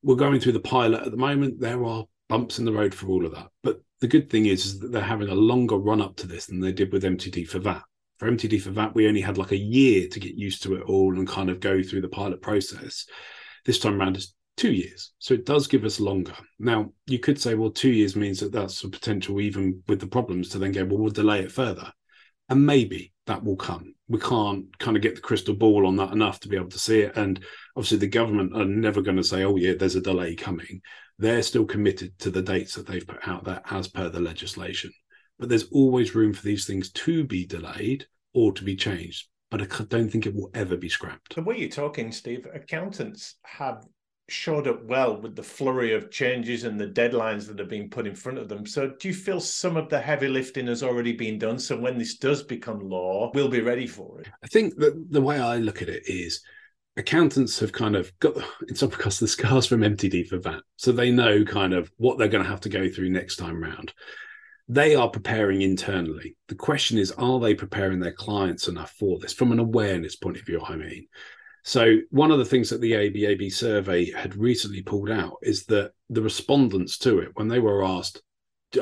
We're 0.02 0.16
going 0.16 0.40
through 0.40 0.52
the 0.52 0.60
pilot 0.60 1.02
at 1.02 1.10
the 1.10 1.16
moment. 1.16 1.60
There 1.60 1.84
are 1.84 2.04
bumps 2.28 2.58
in 2.58 2.64
the 2.64 2.72
road 2.72 2.94
for 2.94 3.08
all 3.08 3.26
of 3.26 3.32
that. 3.34 3.48
But 3.62 3.80
the 4.00 4.08
good 4.08 4.30
thing 4.30 4.46
is, 4.46 4.66
is 4.66 4.80
that 4.80 4.90
they're 4.90 5.02
having 5.02 5.28
a 5.28 5.34
longer 5.34 5.76
run 5.76 6.00
up 6.00 6.16
to 6.16 6.26
this 6.26 6.46
than 6.46 6.60
they 6.60 6.72
did 6.72 6.92
with 6.92 7.04
MTD 7.04 7.46
for 7.46 7.60
VAT. 7.60 7.82
For 8.18 8.30
MTD 8.30 8.60
for 8.60 8.70
VAT, 8.70 8.94
we 8.94 9.06
only 9.06 9.20
had 9.20 9.38
like 9.38 9.52
a 9.52 9.56
year 9.56 10.08
to 10.08 10.20
get 10.20 10.34
used 10.34 10.62
to 10.64 10.74
it 10.74 10.82
all 10.82 11.18
and 11.18 11.26
kind 11.26 11.50
of 11.50 11.60
go 11.60 11.82
through 11.82 12.00
the 12.00 12.08
pilot 12.08 12.42
process. 12.42 13.06
This 13.64 13.78
time 13.78 14.00
around, 14.00 14.16
it's 14.16 14.34
two 14.56 14.72
years. 14.72 15.12
So 15.18 15.34
it 15.34 15.46
does 15.46 15.66
give 15.66 15.84
us 15.84 16.00
longer. 16.00 16.34
Now, 16.58 16.92
you 17.06 17.18
could 17.18 17.40
say, 17.40 17.54
well, 17.54 17.70
two 17.70 17.90
years 17.90 18.16
means 18.16 18.40
that 18.40 18.52
that's 18.52 18.82
a 18.84 18.88
potential, 18.88 19.40
even 19.40 19.82
with 19.88 20.00
the 20.00 20.06
problems, 20.06 20.48
to 20.50 20.58
then 20.58 20.72
go, 20.72 20.84
well, 20.84 20.98
we'll 20.98 21.10
delay 21.10 21.40
it 21.40 21.52
further. 21.52 21.92
And 22.48 22.66
maybe 22.66 23.11
that 23.26 23.44
will 23.44 23.56
come. 23.56 23.94
We 24.08 24.18
can't 24.18 24.76
kind 24.78 24.96
of 24.96 25.02
get 25.02 25.14
the 25.14 25.20
crystal 25.20 25.54
ball 25.54 25.86
on 25.86 25.96
that 25.96 26.12
enough 26.12 26.40
to 26.40 26.48
be 26.48 26.56
able 26.56 26.70
to 26.70 26.78
see 26.78 27.00
it. 27.00 27.16
And 27.16 27.42
obviously, 27.76 27.98
the 27.98 28.08
government 28.08 28.56
are 28.56 28.64
never 28.64 29.00
going 29.00 29.16
to 29.16 29.24
say, 29.24 29.44
oh, 29.44 29.56
yeah, 29.56 29.74
there's 29.74 29.96
a 29.96 30.00
delay 30.00 30.34
coming. 30.34 30.82
They're 31.18 31.42
still 31.42 31.64
committed 31.64 32.18
to 32.20 32.30
the 32.30 32.42
dates 32.42 32.74
that 32.74 32.86
they've 32.86 33.06
put 33.06 33.26
out 33.26 33.44
there 33.44 33.62
as 33.70 33.88
per 33.88 34.08
the 34.08 34.20
legislation. 34.20 34.92
But 35.38 35.48
there's 35.48 35.70
always 35.70 36.14
room 36.14 36.32
for 36.32 36.42
these 36.42 36.66
things 36.66 36.90
to 36.90 37.24
be 37.24 37.46
delayed 37.46 38.06
or 38.34 38.52
to 38.52 38.64
be 38.64 38.76
changed 38.76 39.28
but 39.52 39.60
I 39.60 39.84
don't 39.84 40.08
think 40.08 40.24
it 40.24 40.34
will 40.34 40.50
ever 40.54 40.78
be 40.78 40.88
scrapped. 40.88 41.34
The 41.34 41.42
way 41.42 41.58
you're 41.58 41.68
talking, 41.68 42.10
Steve, 42.10 42.46
accountants 42.54 43.34
have 43.44 43.84
showed 44.28 44.66
up 44.66 44.84
well 44.84 45.20
with 45.20 45.36
the 45.36 45.42
flurry 45.42 45.92
of 45.92 46.10
changes 46.10 46.64
and 46.64 46.80
the 46.80 46.86
deadlines 46.86 47.46
that 47.46 47.58
have 47.58 47.68
been 47.68 47.90
put 47.90 48.06
in 48.06 48.14
front 48.14 48.38
of 48.38 48.48
them. 48.48 48.66
So, 48.66 48.92
do 48.98 49.08
you 49.08 49.14
feel 49.14 49.40
some 49.40 49.76
of 49.76 49.88
the 49.88 50.00
heavy 50.00 50.28
lifting 50.28 50.66
has 50.68 50.82
already 50.82 51.12
been 51.12 51.38
done? 51.38 51.58
So, 51.58 51.78
when 51.78 51.98
this 51.98 52.16
does 52.16 52.42
become 52.42 52.88
law, 52.88 53.30
we'll 53.34 53.48
be 53.48 53.60
ready 53.60 53.86
for 53.86 54.20
it? 54.20 54.28
I 54.42 54.46
think 54.46 54.76
that 54.76 55.10
the 55.10 55.20
way 55.20 55.38
I 55.38 55.56
look 55.56 55.82
at 55.82 55.88
it 55.88 56.04
is 56.06 56.42
accountants 56.96 57.58
have 57.60 57.72
kind 57.72 57.96
of 57.96 58.12
got, 58.20 58.36
in 58.68 58.74
some 58.74 58.90
cases, 58.90 59.20
the 59.20 59.28
scars 59.28 59.66
from 59.66 59.80
MTD 59.80 60.28
for 60.28 60.38
VAT. 60.38 60.62
So, 60.76 60.92
they 60.92 61.10
know 61.10 61.44
kind 61.44 61.74
of 61.74 61.90
what 61.96 62.18
they're 62.18 62.28
going 62.28 62.44
to 62.44 62.50
have 62.50 62.60
to 62.60 62.68
go 62.68 62.88
through 62.88 63.10
next 63.10 63.36
time 63.36 63.62
round. 63.62 63.92
They 64.68 64.94
are 64.94 65.10
preparing 65.10 65.60
internally. 65.60 66.36
The 66.48 66.54
question 66.54 66.96
is, 66.96 67.10
are 67.12 67.40
they 67.40 67.54
preparing 67.54 68.00
their 68.00 68.12
clients 68.12 68.68
enough 68.68 68.94
for 68.98 69.18
this 69.18 69.32
from 69.32 69.52
an 69.52 69.58
awareness 69.58 70.16
point 70.16 70.38
of 70.38 70.46
view? 70.46 70.62
I 70.64 70.76
mean, 70.76 71.08
so, 71.64 71.98
one 72.10 72.32
of 72.32 72.38
the 72.38 72.44
things 72.44 72.70
that 72.70 72.80
the 72.80 72.92
ABAB 72.92 73.52
survey 73.52 74.10
had 74.10 74.34
recently 74.34 74.82
pulled 74.82 75.10
out 75.10 75.36
is 75.42 75.64
that 75.66 75.92
the 76.10 76.22
respondents 76.22 76.98
to 76.98 77.20
it, 77.20 77.30
when 77.34 77.46
they 77.46 77.60
were 77.60 77.84
asked, 77.84 78.20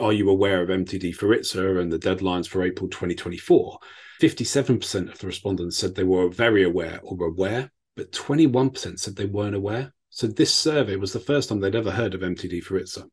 Are 0.01 0.15
you 0.15 0.31
aware 0.31 0.63
of 0.63 0.71
MTD 0.71 1.15
for 1.15 1.29
ITSA 1.29 1.79
and 1.79 1.93
the 1.93 1.99
deadlines 1.99 2.49
for 2.49 2.63
April 2.63 2.89
2024? 2.89 3.79
57% 4.23 5.13
of 5.13 5.19
the 5.19 5.27
respondents 5.27 5.77
said 5.77 5.95
they 5.95 6.05
were 6.05 6.31
very 6.31 6.63
aware 6.63 7.01
or 7.03 7.23
aware, 7.27 7.71
but 7.97 8.13
21% 8.13 8.99
said 8.99 9.15
they 9.15 9.27
weren't 9.27 9.55
aware. 9.55 9.93
So, 10.09 10.27
this 10.27 10.55
survey 10.55 10.97
was 10.97 11.13
the 11.13 11.21
first 11.21 11.51
time 11.51 11.61
they'd 11.61 11.75
ever 11.75 11.91
heard 11.91 12.15
of 12.15 12.23
MTD 12.23 12.63
for 12.63 12.81
ITSA. 12.81 13.05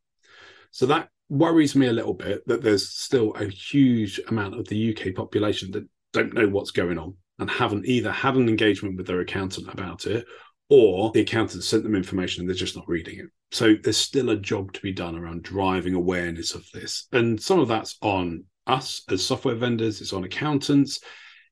So, 0.71 0.85
that 0.85 1.09
worries 1.27 1.75
me 1.75 1.87
a 1.87 1.93
little 1.93 2.13
bit 2.13 2.47
that 2.47 2.61
there's 2.61 2.87
still 2.87 3.33
a 3.33 3.49
huge 3.49 4.21
amount 4.29 4.57
of 4.57 4.65
the 4.69 4.95
UK 4.95 5.13
population 5.13 5.71
that 5.71 5.89
don't 6.13 6.33
know 6.33 6.47
what's 6.47 6.71
going 6.71 6.97
on 6.97 7.15
and 7.39 7.49
haven't 7.49 7.85
either 7.85 8.11
had 8.11 8.35
an 8.35 8.49
engagement 8.49 8.97
with 8.97 9.07
their 9.07 9.21
accountant 9.21 9.71
about 9.71 10.05
it 10.05 10.25
or 10.69 11.11
the 11.11 11.21
accountant 11.21 11.63
sent 11.63 11.83
them 11.83 11.95
information 11.95 12.41
and 12.41 12.49
they're 12.49 12.55
just 12.55 12.75
not 12.75 12.87
reading 12.87 13.19
it. 13.19 13.27
So 13.51 13.75
there's 13.81 13.97
still 13.97 14.31
a 14.31 14.37
job 14.37 14.73
to 14.73 14.81
be 14.81 14.91
done 14.91 15.15
around 15.15 15.43
driving 15.43 15.93
awareness 15.93 16.53
of 16.53 16.69
this. 16.73 17.07
And 17.13 17.41
some 17.41 17.59
of 17.59 17.67
that's 17.67 17.97
on 18.01 18.43
us 18.65 19.03
as 19.09 19.25
software 19.25 19.55
vendors, 19.55 20.01
it's 20.01 20.11
on 20.11 20.25
accountants, 20.25 20.99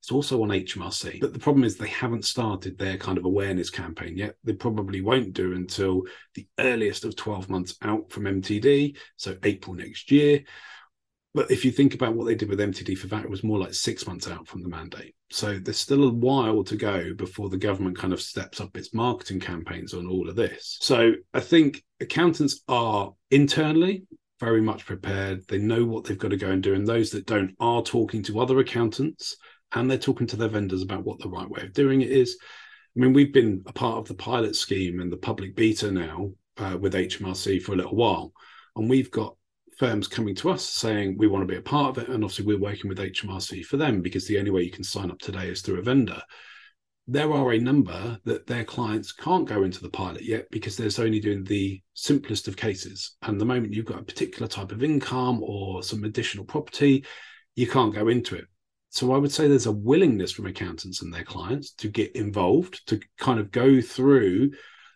it's 0.01 0.11
also 0.11 0.43
on 0.43 0.49
HMRC. 0.49 1.21
But 1.21 1.33
the 1.33 1.39
problem 1.39 1.63
is 1.63 1.77
they 1.77 1.87
haven't 1.87 2.25
started 2.25 2.77
their 2.77 2.97
kind 2.97 3.17
of 3.17 3.25
awareness 3.25 3.69
campaign 3.69 4.17
yet. 4.17 4.35
They 4.43 4.53
probably 4.53 5.01
won't 5.01 5.33
do 5.33 5.53
until 5.53 6.03
the 6.35 6.47
earliest 6.59 7.05
of 7.05 7.15
12 7.15 7.49
months 7.49 7.75
out 7.81 8.11
from 8.11 8.25
MTD, 8.25 8.97
so 9.15 9.37
April 9.43 9.75
next 9.75 10.11
year. 10.11 10.43
But 11.33 11.49
if 11.51 11.65
you 11.65 11.71
think 11.71 11.93
about 11.93 12.13
what 12.13 12.25
they 12.25 12.35
did 12.35 12.49
with 12.49 12.59
MTD 12.59 12.97
for 12.97 13.07
VAT, 13.07 13.23
it 13.23 13.29
was 13.29 13.43
more 13.43 13.59
like 13.59 13.73
six 13.73 14.05
months 14.05 14.29
out 14.29 14.47
from 14.47 14.61
the 14.61 14.69
mandate. 14.69 15.15
So 15.35 15.59
there's 15.59 15.77
still 15.77 16.05
a 16.05 16.13
while 16.13 16.63
to 16.63 16.77
go 16.77 17.13
before 17.13 17.49
the 17.49 17.57
government 17.57 17.97
kind 17.97 18.13
of 18.13 18.21
steps 18.21 18.61
up 18.61 18.77
its 18.77 18.93
marketing 18.93 19.41
campaigns 19.41 19.93
on 19.93 20.07
all 20.07 20.29
of 20.29 20.37
this. 20.37 20.77
So 20.79 21.11
I 21.33 21.41
think 21.41 21.83
accountants 21.99 22.61
are 22.69 23.13
internally 23.31 24.05
very 24.39 24.61
much 24.61 24.85
prepared. 24.85 25.45
They 25.49 25.57
know 25.57 25.83
what 25.83 26.05
they've 26.05 26.17
got 26.17 26.31
to 26.31 26.37
go 26.37 26.51
and 26.51 26.63
do. 26.63 26.73
And 26.73 26.87
those 26.87 27.09
that 27.09 27.25
don't 27.25 27.53
are 27.59 27.83
talking 27.83 28.23
to 28.23 28.39
other 28.39 28.59
accountants 28.59 29.35
and 29.73 29.91
they're 29.91 29.97
talking 29.97 30.27
to 30.27 30.37
their 30.37 30.47
vendors 30.47 30.81
about 30.81 31.03
what 31.03 31.19
the 31.19 31.29
right 31.29 31.49
way 31.49 31.63
of 31.63 31.73
doing 31.73 31.99
it 31.99 32.11
is. 32.11 32.37
I 32.95 33.01
mean, 33.01 33.11
we've 33.11 33.33
been 33.33 33.61
a 33.65 33.73
part 33.73 33.97
of 33.97 34.07
the 34.07 34.13
pilot 34.13 34.55
scheme 34.55 35.01
and 35.01 35.11
the 35.11 35.17
public 35.17 35.53
beta 35.53 35.91
now 35.91 36.31
uh, 36.55 36.77
with 36.79 36.93
HMRC 36.93 37.61
for 37.61 37.73
a 37.73 37.75
little 37.75 37.97
while. 37.97 38.31
And 38.77 38.89
we've 38.89 39.11
got 39.11 39.35
firms 39.77 40.07
coming 40.07 40.35
to 40.35 40.49
us 40.49 40.63
saying 40.63 41.17
we 41.17 41.27
want 41.27 41.41
to 41.41 41.51
be 41.51 41.57
a 41.57 41.61
part 41.61 41.97
of 41.97 42.03
it. 42.03 42.09
And 42.09 42.23
obviously, 42.23 42.45
we're 42.45 42.59
working 42.59 42.89
with 42.89 42.99
HMRC 42.99 43.63
for 43.65 43.77
them 43.77 44.01
because 44.01 44.27
the 44.27 44.39
only 44.39 44.51
way 44.51 44.61
you 44.61 44.71
can 44.71 44.83
sign 44.83 45.11
up 45.11 45.19
today 45.19 45.49
is 45.49 45.61
through 45.61 45.79
a 45.79 45.83
vendor. 45.83 46.21
There 47.07 47.31
are 47.31 47.53
a 47.53 47.59
number 47.59 48.19
that 48.25 48.47
their 48.47 48.63
clients 48.63 49.11
can't 49.11 49.47
go 49.47 49.63
into 49.63 49.81
the 49.81 49.89
pilot 49.89 50.23
yet 50.23 50.47
because 50.49 50.75
there's 50.75 50.97
only 50.97 51.19
doing 51.19 51.43
the 51.43 51.81
simplest 51.93 52.47
of 52.47 52.57
cases. 52.57 53.15
And 53.21 53.39
the 53.39 53.45
moment 53.45 53.73
you've 53.73 53.85
got 53.85 53.99
a 53.99 54.05
particular 54.05 54.47
type 54.47 54.71
of 54.71 54.83
income 54.83 55.43
or 55.43 55.83
some 55.83 56.03
additional 56.03 56.45
property, 56.45 57.05
you 57.55 57.67
can't 57.67 57.93
go 57.93 58.07
into 58.07 58.35
it. 58.35 58.45
So 58.89 59.11
I 59.11 59.17
would 59.17 59.31
say 59.31 59.47
there's 59.47 59.65
a 59.65 59.71
willingness 59.71 60.31
from 60.31 60.47
accountants 60.47 61.01
and 61.01 61.13
their 61.13 61.23
clients 61.23 61.71
to 61.73 61.89
get 61.89 62.15
involved, 62.15 62.87
to 62.87 62.99
kind 63.19 63.39
of 63.39 63.51
go 63.51 63.81
through 63.81 64.51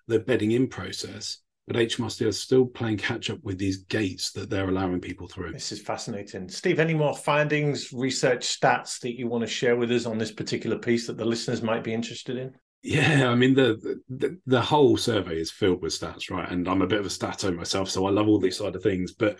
the 0.07 0.19
bedding 0.19 0.51
in 0.51 0.67
process 0.67 1.39
but 1.69 1.77
HMRC 1.77 2.25
are 2.25 2.31
still 2.31 2.65
playing 2.65 2.97
catch 2.97 3.29
up 3.29 3.43
with 3.43 3.59
these 3.59 3.83
gates 3.83 4.31
that 4.31 4.49
they're 4.49 4.69
allowing 4.69 4.99
people 4.99 5.27
through. 5.27 5.51
This 5.51 5.71
is 5.71 5.79
fascinating. 5.79 6.49
Steve, 6.49 6.79
any 6.79 6.95
more 6.95 7.15
findings, 7.15 7.93
research 7.93 8.59
stats 8.59 8.99
that 9.01 9.19
you 9.19 9.27
want 9.27 9.43
to 9.43 9.47
share 9.47 9.75
with 9.75 9.91
us 9.91 10.07
on 10.07 10.17
this 10.17 10.31
particular 10.31 10.79
piece 10.79 11.05
that 11.05 11.17
the 11.17 11.25
listeners 11.25 11.61
might 11.61 11.83
be 11.83 11.93
interested 11.93 12.37
in? 12.37 12.55
Yeah, 12.81 13.29
I 13.29 13.35
mean 13.35 13.53
the, 13.53 14.01
the 14.09 14.39
the 14.47 14.61
whole 14.61 14.97
survey 14.97 15.39
is 15.39 15.51
filled 15.51 15.83
with 15.83 15.93
stats, 15.93 16.31
right? 16.31 16.49
And 16.49 16.67
I'm 16.67 16.81
a 16.81 16.87
bit 16.87 17.01
of 17.01 17.05
a 17.05 17.09
stato 17.11 17.51
myself, 17.51 17.87
so 17.87 18.07
I 18.07 18.09
love 18.09 18.27
all 18.27 18.39
these 18.39 18.57
side 18.57 18.75
of 18.75 18.81
things. 18.81 19.11
But 19.11 19.37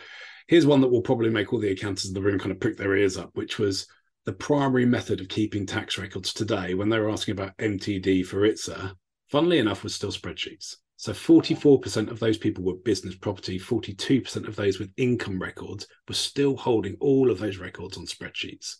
here's 0.47 0.67
one 0.67 0.81
that 0.81 0.89
will 0.89 1.01
probably 1.01 1.31
make 1.31 1.51
all 1.51 1.59
the 1.59 1.71
accountants 1.71 2.07
in 2.07 2.13
the 2.13 2.21
room 2.21 2.37
kind 2.37 2.51
of 2.51 2.59
prick 2.59 2.77
their 2.77 2.95
ears 2.95 3.17
up, 3.17 3.31
which 3.33 3.57
was 3.57 3.87
the 4.25 4.33
primary 4.33 4.85
method 4.85 5.19
of 5.19 5.29
keeping 5.29 5.65
tax 5.65 5.97
records 5.97 6.31
today 6.31 6.75
when 6.75 6.89
they 6.89 6.99
were 6.99 7.09
asking 7.09 7.31
about 7.31 7.57
MTD 7.57 8.23
for 8.23 8.41
ITSA. 8.41 8.93
Funnily 9.29 9.57
enough, 9.57 9.83
was 9.83 9.95
still 9.95 10.11
spreadsheets. 10.11 10.75
So 10.99 11.13
44% 11.13 12.11
of 12.11 12.19
those 12.19 12.37
people 12.37 12.61
were 12.61 12.75
business 12.75 13.15
property, 13.15 13.57
42% 13.57 14.45
of 14.49 14.57
those 14.57 14.79
with 14.79 14.91
income 14.97 15.41
records 15.41 15.87
were 16.09 16.13
still 16.13 16.57
holding 16.57 16.97
all 16.99 17.31
of 17.31 17.39
those 17.39 17.55
records 17.55 17.97
on 17.97 18.05
spreadsheets. 18.05 18.75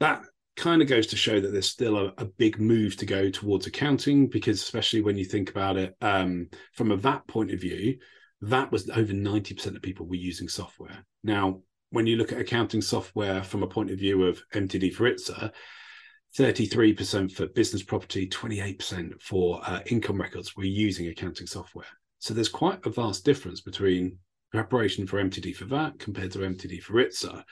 That 0.00 0.22
kind 0.56 0.80
of 0.80 0.88
goes 0.88 1.06
to 1.08 1.16
show 1.16 1.40
that 1.40 1.52
there's 1.52 1.68
still 1.68 1.98
a, 1.98 2.14
a 2.16 2.24
big 2.24 2.58
move 2.58 2.96
to 2.96 3.04
go 3.04 3.28
towards 3.28 3.66
accounting 3.66 4.26
because 4.26 4.62
especially 4.62 5.02
when 5.02 5.18
you 5.18 5.26
think 5.26 5.50
about 5.50 5.76
it 5.76 5.94
um, 6.00 6.48
from 6.72 6.92
a 6.92 6.96
VAT 6.96 7.26
point 7.28 7.50
of 7.50 7.60
view, 7.60 7.98
that 8.40 8.72
was 8.72 8.88
over 8.88 9.12
90% 9.12 9.76
of 9.76 9.82
people 9.82 10.06
were 10.06 10.14
using 10.14 10.48
software. 10.48 11.04
Now, 11.24 11.60
when 11.90 12.06
you 12.06 12.16
look 12.16 12.32
at 12.32 12.40
accounting 12.40 12.80
software 12.80 13.44
from 13.44 13.62
a 13.62 13.68
point 13.68 13.90
of 13.90 13.98
view 13.98 14.24
of 14.24 14.42
MTD 14.54 14.94
for 14.94 15.10
ITSA, 15.10 15.52
33% 16.36 17.30
for 17.30 17.46
business 17.46 17.82
property, 17.82 18.28
28% 18.28 19.22
for 19.22 19.60
uh, 19.64 19.80
income 19.86 20.20
records 20.20 20.56
We're 20.56 20.64
using 20.64 21.06
accounting 21.08 21.46
software. 21.46 21.86
So 22.18 22.34
there's 22.34 22.48
quite 22.48 22.84
a 22.84 22.90
vast 22.90 23.24
difference 23.24 23.60
between 23.60 24.18
preparation 24.50 25.06
for 25.06 25.22
MTD 25.22 25.54
for 25.54 25.66
VAT 25.66 25.98
compared 25.98 26.32
to 26.32 26.40
MTD 26.40 26.82
for 26.82 26.94
ITSA. 26.94 27.44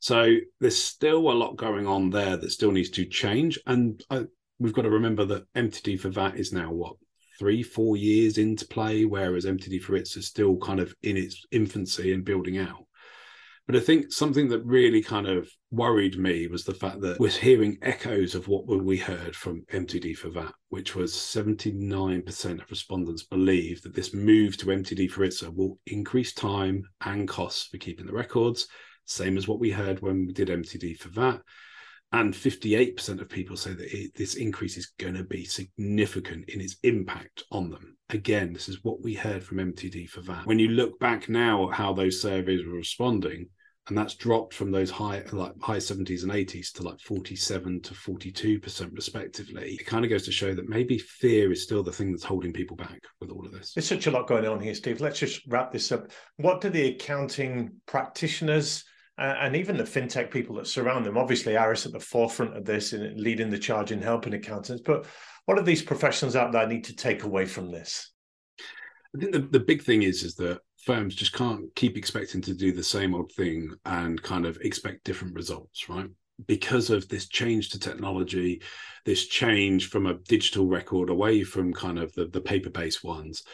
So 0.00 0.36
there's 0.60 0.82
still 0.82 1.30
a 1.30 1.32
lot 1.32 1.56
going 1.56 1.86
on 1.86 2.10
there 2.10 2.36
that 2.36 2.50
still 2.50 2.72
needs 2.72 2.90
to 2.90 3.04
change. 3.04 3.58
And 3.66 4.02
I, 4.10 4.24
we've 4.58 4.72
got 4.72 4.82
to 4.82 4.90
remember 4.90 5.24
that 5.26 5.52
MTD 5.54 6.00
for 6.00 6.08
VAT 6.08 6.36
is 6.36 6.52
now 6.52 6.72
what 6.72 6.96
three, 7.38 7.62
four 7.62 7.96
years 7.96 8.38
into 8.38 8.66
play, 8.66 9.04
whereas 9.04 9.44
MTD 9.44 9.82
for 9.82 9.92
ITSA 9.92 10.18
is 10.18 10.26
still 10.26 10.56
kind 10.56 10.80
of 10.80 10.94
in 11.02 11.16
its 11.16 11.44
infancy 11.50 12.12
and 12.12 12.24
building 12.24 12.58
out. 12.58 12.84
But 13.72 13.80
I 13.80 13.84
think 13.86 14.12
something 14.12 14.48
that 14.48 14.66
really 14.66 15.00
kind 15.00 15.26
of 15.26 15.50
worried 15.70 16.18
me 16.18 16.46
was 16.46 16.62
the 16.62 16.74
fact 16.74 17.00
that 17.00 17.18
we're 17.18 17.30
hearing 17.30 17.78
echoes 17.80 18.34
of 18.34 18.46
what 18.46 18.66
we 18.66 18.98
heard 18.98 19.34
from 19.34 19.64
MTD 19.72 20.14
for 20.14 20.28
VAT, 20.28 20.52
which 20.68 20.94
was 20.94 21.14
79% 21.14 22.62
of 22.62 22.70
respondents 22.70 23.22
believe 23.22 23.80
that 23.80 23.94
this 23.94 24.12
move 24.12 24.58
to 24.58 24.66
MTD 24.66 25.10
for 25.10 25.26
ITSA 25.26 25.56
will 25.56 25.78
increase 25.86 26.34
time 26.34 26.82
and 27.06 27.26
costs 27.26 27.68
for 27.68 27.78
keeping 27.78 28.04
the 28.04 28.12
records, 28.12 28.68
same 29.06 29.38
as 29.38 29.48
what 29.48 29.58
we 29.58 29.70
heard 29.70 30.02
when 30.02 30.26
we 30.26 30.34
did 30.34 30.48
MTD 30.48 30.98
for 30.98 31.08
VAT. 31.08 31.40
And 32.12 32.34
58% 32.34 33.22
of 33.22 33.28
people 33.30 33.56
say 33.56 33.72
that 33.72 33.90
it, 33.90 34.14
this 34.14 34.34
increase 34.34 34.76
is 34.76 34.92
going 34.98 35.14
to 35.14 35.24
be 35.24 35.46
significant 35.46 36.50
in 36.50 36.60
its 36.60 36.76
impact 36.82 37.44
on 37.50 37.70
them. 37.70 37.96
Again, 38.10 38.52
this 38.52 38.68
is 38.68 38.84
what 38.84 39.00
we 39.00 39.14
heard 39.14 39.42
from 39.42 39.56
MTD 39.56 40.10
for 40.10 40.20
VAT. 40.20 40.44
When 40.44 40.58
you 40.58 40.68
look 40.68 41.00
back 41.00 41.30
now 41.30 41.70
at 41.70 41.74
how 41.74 41.94
those 41.94 42.20
surveys 42.20 42.66
were 42.66 42.74
responding, 42.74 43.48
and 43.88 43.98
that's 43.98 44.14
dropped 44.14 44.54
from 44.54 44.70
those 44.70 44.90
high 44.90 45.22
like 45.32 45.52
high 45.60 45.78
70s 45.78 46.22
and 46.22 46.32
80s 46.32 46.72
to 46.72 46.82
like 46.82 47.00
47 47.00 47.80
to 47.82 47.94
42% 47.94 48.94
respectively 48.94 49.76
it 49.80 49.86
kind 49.86 50.04
of 50.04 50.10
goes 50.10 50.24
to 50.24 50.32
show 50.32 50.54
that 50.54 50.68
maybe 50.68 50.98
fear 50.98 51.50
is 51.50 51.62
still 51.62 51.82
the 51.82 51.92
thing 51.92 52.12
that's 52.12 52.24
holding 52.24 52.52
people 52.52 52.76
back 52.76 53.00
with 53.20 53.30
all 53.30 53.44
of 53.44 53.52
this 53.52 53.74
there's 53.74 53.88
such 53.88 54.06
a 54.06 54.10
lot 54.10 54.28
going 54.28 54.46
on 54.46 54.60
here 54.60 54.74
steve 54.74 55.00
let's 55.00 55.18
just 55.18 55.42
wrap 55.48 55.72
this 55.72 55.90
up 55.90 56.10
what 56.36 56.60
do 56.60 56.70
the 56.70 56.88
accounting 56.88 57.72
practitioners 57.86 58.84
uh, 59.18 59.36
and 59.40 59.54
even 59.54 59.76
the 59.76 59.84
fintech 59.84 60.30
people 60.30 60.56
that 60.56 60.66
surround 60.66 61.04
them. 61.04 61.18
Obviously, 61.18 61.56
Iris 61.56 61.84
at 61.84 61.92
the 61.92 62.00
forefront 62.00 62.56
of 62.56 62.64
this 62.64 62.92
and 62.92 63.20
leading 63.20 63.50
the 63.50 63.58
charge 63.58 63.92
in 63.92 64.00
helping 64.00 64.32
accountants. 64.32 64.82
But 64.84 65.06
what 65.44 65.58
are 65.58 65.62
these 65.62 65.82
professionals 65.82 66.34
out 66.34 66.50
there 66.50 66.66
need 66.66 66.84
to 66.84 66.96
take 66.96 67.24
away 67.24 67.46
from 67.46 67.70
this? 67.70 68.10
I 69.14 69.20
think 69.20 69.32
the, 69.32 69.40
the 69.40 69.60
big 69.60 69.82
thing 69.82 70.02
is 70.02 70.22
is 70.22 70.34
that 70.36 70.60
firms 70.82 71.14
just 71.14 71.32
can't 71.32 71.74
keep 71.74 71.96
expecting 71.96 72.40
to 72.42 72.54
do 72.54 72.72
the 72.72 72.82
same 72.82 73.14
old 73.14 73.32
thing 73.32 73.72
and 73.84 74.22
kind 74.22 74.44
of 74.44 74.58
expect 74.62 75.04
different 75.04 75.34
results, 75.34 75.88
right? 75.88 76.08
Because 76.46 76.90
of 76.90 77.08
this 77.08 77.28
change 77.28 77.70
to 77.70 77.78
technology, 77.78 78.62
this 79.04 79.26
change 79.26 79.88
from 79.88 80.06
a 80.06 80.14
digital 80.14 80.66
record 80.66 81.08
away 81.08 81.44
from 81.44 81.72
kind 81.72 81.98
of 81.98 82.12
the, 82.14 82.26
the 82.26 82.40
paper-based 82.40 83.04
ones, 83.04 83.44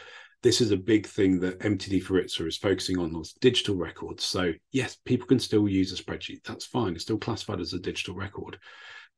this 0.41 0.61
is 0.61 0.71
a 0.71 0.77
big 0.77 1.05
thing 1.05 1.39
that 1.41 1.59
MTD 1.59 2.01
for 2.01 2.21
ITSA 2.21 2.47
is 2.47 2.57
focusing 2.57 2.97
on 2.97 3.11
those 3.11 3.33
digital 3.33 3.75
records. 3.75 4.23
So 4.23 4.53
yes, 4.71 4.97
people 5.05 5.27
can 5.27 5.39
still 5.39 5.67
use 5.67 5.91
a 5.91 6.01
spreadsheet. 6.01 6.43
That's 6.45 6.65
fine. 6.65 6.93
It's 6.93 7.03
still 7.03 7.17
classified 7.17 7.59
as 7.59 7.73
a 7.73 7.79
digital 7.79 8.15
record. 8.15 8.57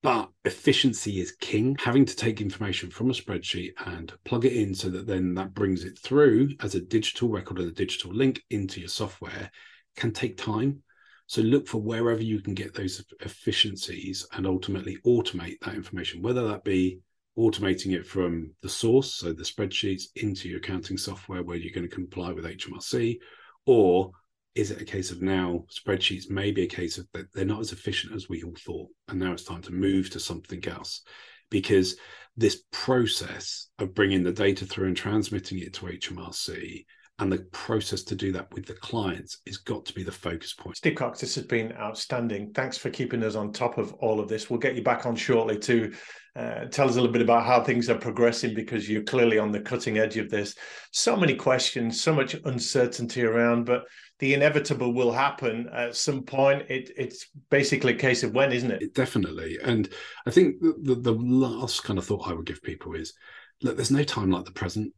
But 0.03 0.31
efficiency 0.45 1.19
is 1.19 1.33
king. 1.33 1.77
Having 1.79 2.05
to 2.05 2.15
take 2.15 2.41
information 2.41 2.89
from 2.89 3.11
a 3.11 3.13
spreadsheet 3.13 3.73
and 3.85 4.11
plug 4.25 4.45
it 4.45 4.53
in 4.53 4.73
so 4.73 4.89
that 4.89 5.05
then 5.05 5.35
that 5.35 5.53
brings 5.53 5.83
it 5.83 5.99
through 5.99 6.49
as 6.59 6.73
a 6.73 6.81
digital 6.81 7.29
record 7.29 7.59
and 7.59 7.67
a 7.67 7.73
digital 7.73 8.11
link 8.11 8.41
into 8.49 8.79
your 8.79 8.89
software 8.89 9.51
can 9.95 10.11
take 10.11 10.37
time. 10.37 10.81
So 11.27 11.41
look 11.41 11.67
for 11.67 11.81
wherever 11.81 12.21
you 12.21 12.41
can 12.41 12.55
get 12.55 12.73
those 12.73 13.03
efficiencies 13.19 14.27
and 14.33 14.47
ultimately 14.47 14.97
automate 15.05 15.59
that 15.61 15.75
information, 15.75 16.21
whether 16.21 16.47
that 16.47 16.63
be 16.63 16.99
automating 17.37 17.93
it 17.93 18.05
from 18.05 18.51
the 18.61 18.69
source, 18.69 19.13
so 19.13 19.31
the 19.31 19.43
spreadsheets, 19.43 20.05
into 20.15 20.49
your 20.49 20.57
accounting 20.57 20.97
software 20.97 21.43
where 21.43 21.57
you're 21.57 21.73
going 21.73 21.87
to 21.87 21.95
comply 21.95 22.31
with 22.31 22.45
HMRC, 22.45 23.17
or 23.65 24.11
is 24.55 24.71
it 24.71 24.81
a 24.81 24.85
case 24.85 25.11
of 25.11 25.21
now 25.21 25.63
spreadsheets 25.69 26.29
may 26.29 26.51
be 26.51 26.63
a 26.63 26.67
case 26.67 26.97
of 26.97 27.07
that 27.13 27.31
they're 27.33 27.45
not 27.45 27.61
as 27.61 27.71
efficient 27.71 28.13
as 28.13 28.29
we 28.29 28.43
all 28.43 28.55
thought, 28.57 28.89
and 29.07 29.19
now 29.19 29.31
it's 29.31 29.43
time 29.43 29.61
to 29.61 29.71
move 29.71 30.09
to 30.09 30.19
something 30.19 30.65
else, 30.67 31.03
because 31.49 31.95
this 32.37 32.63
process 32.71 33.69
of 33.79 33.93
bringing 33.93 34.23
the 34.23 34.31
data 34.31 34.65
through 34.65 34.87
and 34.87 34.97
transmitting 34.97 35.59
it 35.59 35.73
to 35.73 35.85
HMRC 35.85 36.85
and 37.19 37.31
the 37.31 37.39
process 37.51 38.03
to 38.03 38.15
do 38.15 38.31
that 38.31 38.51
with 38.53 38.65
the 38.65 38.73
clients 38.73 39.39
has 39.45 39.57
got 39.57 39.85
to 39.85 39.93
be 39.93 40.03
the 40.03 40.11
focus 40.11 40.53
point. 40.53 40.77
Steve 40.77 40.95
Cox, 40.95 41.19
this 41.19 41.35
has 41.35 41.45
been 41.45 41.71
outstanding. 41.73 42.51
Thanks 42.53 42.77
for 42.77 42.89
keeping 42.89 43.23
us 43.23 43.35
on 43.35 43.51
top 43.51 43.77
of 43.77 43.93
all 43.95 44.19
of 44.19 44.27
this. 44.27 44.49
We'll 44.49 44.59
get 44.59 44.75
you 44.75 44.81
back 44.81 45.05
on 45.05 45.15
shortly 45.15 45.59
to 45.59 45.93
uh, 46.35 46.65
tell 46.65 46.87
us 46.87 46.95
a 46.95 46.99
little 46.99 47.11
bit 47.11 47.21
about 47.21 47.45
how 47.45 47.61
things 47.61 47.89
are 47.89 47.97
progressing 47.97 48.53
because 48.53 48.89
you're 48.89 49.03
clearly 49.03 49.37
on 49.37 49.51
the 49.51 49.59
cutting 49.59 49.97
edge 49.97 50.17
of 50.17 50.29
this. 50.29 50.55
So 50.91 51.17
many 51.17 51.35
questions, 51.35 52.01
so 52.01 52.13
much 52.13 52.35
uncertainty 52.45 53.23
around, 53.23 53.65
but 53.65 53.83
the 54.19 54.33
inevitable 54.33 54.93
will 54.93 55.11
happen 55.11 55.67
at 55.73 55.95
some 55.95 56.23
point. 56.23 56.63
It, 56.69 56.91
it's 56.95 57.27
basically 57.49 57.93
a 57.93 57.97
case 57.97 58.23
of 58.23 58.33
when, 58.33 58.53
isn't 58.53 58.71
it? 58.71 58.93
Definitely. 58.93 59.57
And 59.61 59.89
I 60.25 60.31
think 60.31 60.61
the, 60.61 60.75
the, 60.81 60.95
the 60.95 61.11
last 61.11 61.83
kind 61.83 61.99
of 61.99 62.05
thought 62.05 62.27
I 62.27 62.33
would 62.33 62.45
give 62.45 62.63
people 62.63 62.93
is 62.93 63.13
look, 63.61 63.75
there's 63.75 63.91
no 63.91 64.03
time 64.03 64.31
like 64.31 64.45
the 64.45 64.51
present. 64.51 64.93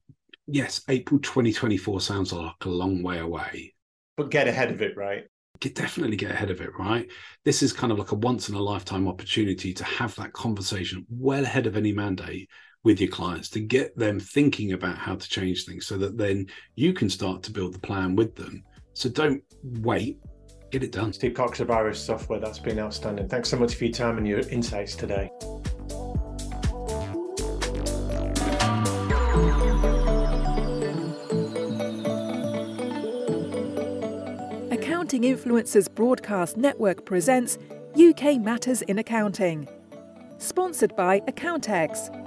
Yes, 0.46 0.82
April 0.90 1.20
2024 1.20 2.02
sounds 2.02 2.34
like 2.34 2.54
a 2.66 2.70
long 2.70 3.02
way 3.02 3.20
away. 3.20 3.74
But 4.18 4.30
get 4.30 4.48
ahead 4.48 4.72
of 4.72 4.82
it, 4.82 4.96
right? 4.96 5.24
Definitely 5.70 6.16
get 6.16 6.32
ahead 6.32 6.50
of 6.50 6.62
it, 6.62 6.70
right? 6.78 7.10
This 7.44 7.62
is 7.64 7.74
kind 7.74 7.92
of 7.92 8.00
like 8.00 8.12
a 8.12 8.16
once 8.16 8.50
in 8.50 8.56
a 8.56 8.62
lifetime 8.62 9.08
opportunity 9.08 9.74
to 9.74 9.84
have 9.84 10.16
that 10.16 10.34
conversation 10.34 11.06
well 11.10 11.44
ahead 11.44 11.68
of 11.68 11.78
any 11.78 11.94
mandate 11.94 12.50
with 12.84 13.00
your 13.00 13.10
clients 13.10 13.50
to 13.50 13.60
get 13.60 13.98
them 13.98 14.20
thinking 14.20 14.74
about 14.74 14.98
how 14.98 15.16
to 15.16 15.30
change 15.30 15.66
things 15.66 15.86
so 15.86 15.98
that 15.98 16.18
then 16.18 16.46
you 16.76 16.94
can 16.94 17.10
start 17.10 17.42
to 17.44 17.52
build 17.52 17.74
the 17.74 17.80
plan 17.80 18.16
with 18.16 18.36
them. 18.36 18.64
So 18.94 19.10
don't 19.10 19.42
wait, 19.64 20.20
get 20.72 20.84
it 20.84 20.92
done. 20.92 21.14
Steve 21.14 21.34
Cox 21.34 21.60
of 21.60 21.72
Iris 21.72 22.04
Software, 22.04 22.40
that's 22.40 22.60
been 22.60 22.80
outstanding. 22.80 23.30
Thanks 23.30 23.50
so 23.50 23.58
much 23.58 23.76
for 23.76 23.86
your 23.86 23.94
time 23.94 24.18
and 24.18 24.28
your 24.28 24.40
insights 24.50 24.96
today. 24.96 25.32
Accounting 35.24 35.38
Influencers 35.38 35.94
Broadcast 35.96 36.58
Network 36.58 37.06
presents 37.06 37.58
UK 37.96 38.42
Matters 38.42 38.82
in 38.82 39.00
Accounting. 39.00 39.70
Sponsored 40.38 40.94
by 40.98 41.22
Accountex 41.22 42.23